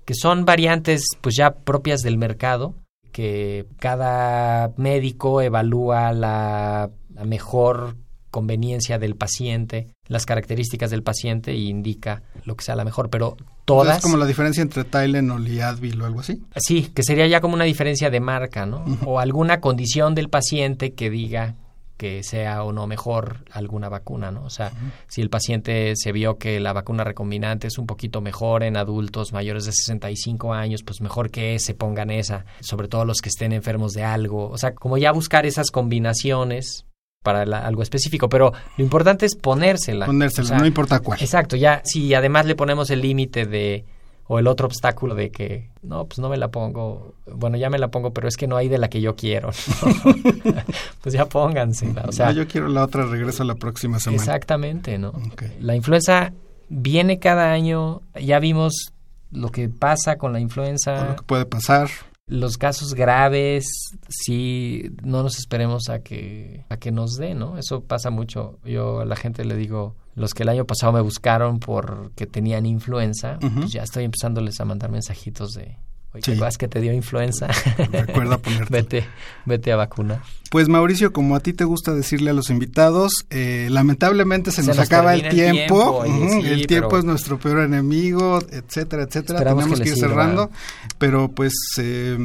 que 0.03 0.13
son 0.13 0.43
variantes 0.43 1.05
pues 1.21 1.35
ya 1.37 1.51
propias 1.51 2.01
del 2.01 2.17
mercado, 2.17 2.75
que 3.13 3.67
cada 3.79 4.73
médico 4.75 5.41
evalúa 5.41 6.11
la, 6.11 6.91
la 7.13 7.23
mejor 7.23 7.95
conveniencia 8.35 8.99
del 8.99 9.15
paciente, 9.15 9.87
las 10.09 10.25
características 10.25 10.91
del 10.91 11.03
paciente 11.03 11.55
y 11.55 11.69
indica 11.69 12.21
lo 12.43 12.57
que 12.57 12.65
sea 12.65 12.75
la 12.75 12.83
mejor, 12.83 13.09
pero 13.09 13.37
todas... 13.63 13.99
Es 13.99 14.03
como 14.03 14.17
la 14.17 14.25
diferencia 14.25 14.61
entre 14.61 14.83
Tylenol 14.83 15.47
y 15.47 15.61
Advil 15.61 16.01
o 16.01 16.05
algo 16.05 16.19
así. 16.19 16.43
Sí, 16.57 16.91
que 16.93 17.03
sería 17.03 17.27
ya 17.27 17.39
como 17.39 17.53
una 17.53 17.63
diferencia 17.63 18.09
de 18.09 18.19
marca, 18.19 18.65
¿no? 18.65 18.83
O 19.05 19.21
alguna 19.21 19.61
condición 19.61 20.15
del 20.15 20.27
paciente 20.27 20.93
que 20.93 21.09
diga 21.09 21.55
que 21.95 22.23
sea 22.23 22.65
o 22.65 22.73
no 22.73 22.87
mejor 22.87 23.45
alguna 23.51 23.87
vacuna, 23.87 24.31
¿no? 24.31 24.43
O 24.43 24.49
sea, 24.49 24.73
si 25.07 25.21
el 25.21 25.29
paciente 25.29 25.93
se 25.95 26.11
vio 26.11 26.37
que 26.37 26.59
la 26.59 26.73
vacuna 26.73 27.05
recombinante 27.05 27.67
es 27.67 27.77
un 27.77 27.85
poquito 27.85 28.19
mejor 28.19 28.63
en 28.63 28.75
adultos 28.75 29.31
mayores 29.31 29.63
de 29.63 29.71
65 29.71 30.53
años, 30.53 30.83
pues 30.83 30.99
mejor 30.99 31.31
que 31.31 31.57
se 31.57 31.73
pongan 31.73 32.09
esa, 32.09 32.45
sobre 32.59 32.89
todo 32.89 33.05
los 33.05 33.21
que 33.21 33.29
estén 33.29 33.53
enfermos 33.53 33.93
de 33.93 34.03
algo. 34.03 34.49
O 34.49 34.57
sea, 34.57 34.75
como 34.75 34.97
ya 34.97 35.13
buscar 35.13 35.45
esas 35.45 35.71
combinaciones 35.71 36.85
para 37.25 37.45
la- 37.45 37.59
algo 37.59 37.81
específico, 37.81 38.29
pero 38.29 38.53
lo 38.77 38.83
importante 38.83 39.25
es 39.25 39.35
ponérsela. 39.35 40.05
Ponérsela, 40.05 40.45
O 40.45 40.47
sea, 40.47 40.57
no 40.59 40.65
importa 40.65 41.01
cuál. 41.01 41.19
Exacto, 41.21 41.57
ya 41.57 41.81
si 41.83 42.13
además 42.13 42.45
le 42.45 42.55
ponemos 42.55 42.89
el 42.91 43.01
límite 43.01 43.45
de 43.45 43.83
o 44.27 44.39
el 44.39 44.47
otro 44.47 44.65
obstáculo 44.65 45.13
de 45.13 45.29
que 45.29 45.69
no, 45.83 46.05
pues 46.05 46.17
no 46.19 46.29
me 46.29 46.37
la 46.37 46.47
pongo, 46.47 47.13
bueno, 47.31 47.57
ya 47.57 47.69
me 47.69 47.77
la 47.77 47.89
pongo, 47.89 48.11
pero 48.11 48.27
es 48.27 48.37
que 48.37 48.47
no 48.47 48.57
hay 48.57 48.69
de 48.69 48.77
la 48.79 48.89
que 48.89 48.99
yo 49.01 49.15
quiero. 49.15 49.49
¿no? 49.51 50.13
pues 51.01 51.13
ya 51.13 51.25
póngansela, 51.27 52.05
o 52.07 52.11
sea, 52.11 52.31
yo 52.31 52.47
quiero 52.47 52.67
la 52.69 52.83
otra, 52.83 53.05
regreso 53.05 53.43
la 53.43 53.53
próxima 53.55 53.99
semana. 53.99 54.21
exactamente, 54.23 54.97
¿no? 54.97 55.13
La 55.59 55.75
influenza 55.75 56.31
viene 56.69 57.19
cada 57.19 57.51
año, 57.51 58.01
ya 58.19 58.39
vimos 58.39 58.91
lo 59.31 59.49
que 59.49 59.69
pasa 59.69 60.17
con 60.17 60.31
la 60.33 60.39
O 60.39 60.41
influenza, 60.41 61.09
lo 61.09 61.15
que 61.17 61.23
puede 61.23 61.45
pasar. 61.45 61.89
Los 62.27 62.57
casos 62.57 62.93
graves, 62.95 63.67
sí, 64.09 64.91
no 65.03 65.21
nos 65.21 65.37
esperemos 65.37 65.89
a 65.89 65.99
que, 65.99 66.65
a 66.69 66.77
que 66.77 66.91
nos 66.91 67.17
dé, 67.17 67.35
¿no? 67.35 67.57
Eso 67.57 67.81
pasa 67.81 68.09
mucho. 68.09 68.59
Yo 68.65 69.01
a 69.01 69.05
la 69.05 69.15
gente 69.15 69.45
le 69.45 69.55
digo, 69.55 69.95
los 70.15 70.33
que 70.33 70.43
el 70.43 70.49
año 70.49 70.65
pasado 70.65 70.93
me 70.93 71.01
buscaron 71.01 71.59
porque 71.59 72.25
tenían 72.25 72.65
influenza, 72.65 73.37
pues 73.39 73.71
ya 73.71 73.83
estoy 73.83 74.05
empezándoles 74.05 74.59
a 74.59 74.65
mandar 74.65 74.89
mensajitos 74.89 75.53
de, 75.53 75.77
oye, 76.15 76.21
Sí. 76.23 76.31
¿te 76.31 76.37
acuerdas 76.37 76.57
que 76.57 76.67
te 76.67 76.81
dio 76.81 76.91
influenza? 76.93 77.47
Recuerda 77.91 78.37
ponerte. 78.39 78.67
vete, 78.71 79.05
vete 79.45 79.71
a 79.71 79.75
vacunar. 79.75 80.21
Pues 80.49 80.67
Mauricio, 80.69 81.11
como 81.13 81.35
a 81.35 81.39
ti 81.41 81.53
te 81.53 81.63
gusta 81.65 81.93
decirle 81.93 82.29
a 82.29 82.33
los 82.33 82.49
invitados, 82.49 83.25
eh, 83.29 83.67
lamentablemente 83.69 84.51
se, 84.51 84.61
Se 84.61 84.67
nos, 84.69 84.77
nos 84.77 84.85
acaba 84.87 85.13
el 85.13 85.27
tiempo. 85.29 86.03
sí, 86.05 86.47
el 86.47 86.65
tiempo 86.67 86.97
es 86.97 87.03
nuestro 87.05 87.37
peor 87.39 87.59
enemigo, 87.59 88.39
etcétera, 88.49 89.03
etcétera. 89.03 89.39
Tenemos 89.39 89.79
que 89.79 89.89
ir 89.89 89.95
cerrando, 89.95 90.49
pero 90.97 91.29
pues 91.29 91.53
eh, 91.77 92.17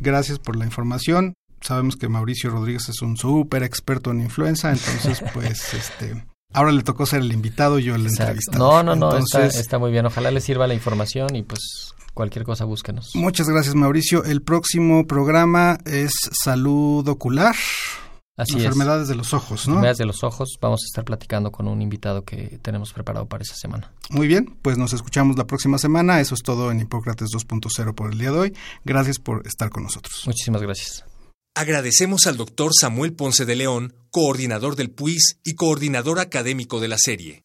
gracias 0.00 0.38
por 0.38 0.56
la 0.56 0.64
información. 0.64 1.34
Sabemos 1.60 1.96
que 1.96 2.08
Mauricio 2.08 2.50
Rodríguez 2.50 2.88
es 2.88 3.02
un 3.02 3.16
súper 3.16 3.62
experto 3.64 4.10
en 4.12 4.20
influenza, 4.20 4.70
entonces 4.70 5.22
pues 5.34 5.74
este 5.74 6.24
ahora 6.52 6.72
le 6.72 6.82
tocó 6.82 7.04
ser 7.06 7.20
el 7.20 7.32
invitado 7.32 7.78
y 7.78 7.84
yo 7.84 7.94
el 7.94 8.06
entrevistado. 8.06 8.58
No, 8.58 8.82
no, 8.82 8.94
no, 8.96 9.06
Entonces, 9.16 9.56
está 9.56 9.78
muy 9.78 9.90
bien. 9.90 10.06
Ojalá 10.06 10.30
les 10.30 10.44
sirva 10.44 10.66
la 10.66 10.74
información 10.74 11.34
y 11.36 11.42
pues 11.42 11.94
cualquier 12.18 12.44
cosa 12.44 12.64
búsquenos. 12.64 13.12
Muchas 13.14 13.48
gracias 13.48 13.76
Mauricio. 13.76 14.24
El 14.24 14.42
próximo 14.42 15.06
programa 15.06 15.78
es 15.84 16.10
salud 16.32 17.06
ocular, 17.06 17.54
Así 18.36 18.56
es. 18.56 18.64
enfermedades 18.64 19.06
de 19.06 19.14
los 19.14 19.32
ojos, 19.34 19.68
¿no? 19.68 19.74
Enfermedades 19.74 19.98
de 19.98 20.06
los 20.06 20.24
ojos. 20.24 20.58
Vamos 20.60 20.80
a 20.82 20.86
estar 20.86 21.04
platicando 21.04 21.52
con 21.52 21.68
un 21.68 21.80
invitado 21.80 22.24
que 22.24 22.58
tenemos 22.60 22.92
preparado 22.92 23.26
para 23.28 23.44
esa 23.44 23.54
semana. 23.54 23.92
Muy 24.10 24.26
bien, 24.26 24.56
pues 24.62 24.76
nos 24.76 24.92
escuchamos 24.92 25.38
la 25.38 25.46
próxima 25.46 25.78
semana. 25.78 26.20
Eso 26.20 26.34
es 26.34 26.42
todo 26.42 26.72
en 26.72 26.80
Hipócrates 26.80 27.28
2.0 27.28 27.94
por 27.94 28.10
el 28.12 28.18
día 28.18 28.32
de 28.32 28.38
hoy. 28.38 28.52
Gracias 28.84 29.20
por 29.20 29.46
estar 29.46 29.70
con 29.70 29.84
nosotros. 29.84 30.24
Muchísimas 30.26 30.60
gracias. 30.60 31.04
Agradecemos 31.54 32.26
al 32.26 32.36
doctor 32.36 32.72
Samuel 32.74 33.12
Ponce 33.12 33.44
de 33.44 33.54
León, 33.54 33.94
coordinador 34.10 34.74
del 34.74 34.90
PUIS 34.90 35.38
y 35.44 35.54
coordinador 35.54 36.18
académico 36.18 36.80
de 36.80 36.88
la 36.88 36.96
serie. 36.98 37.44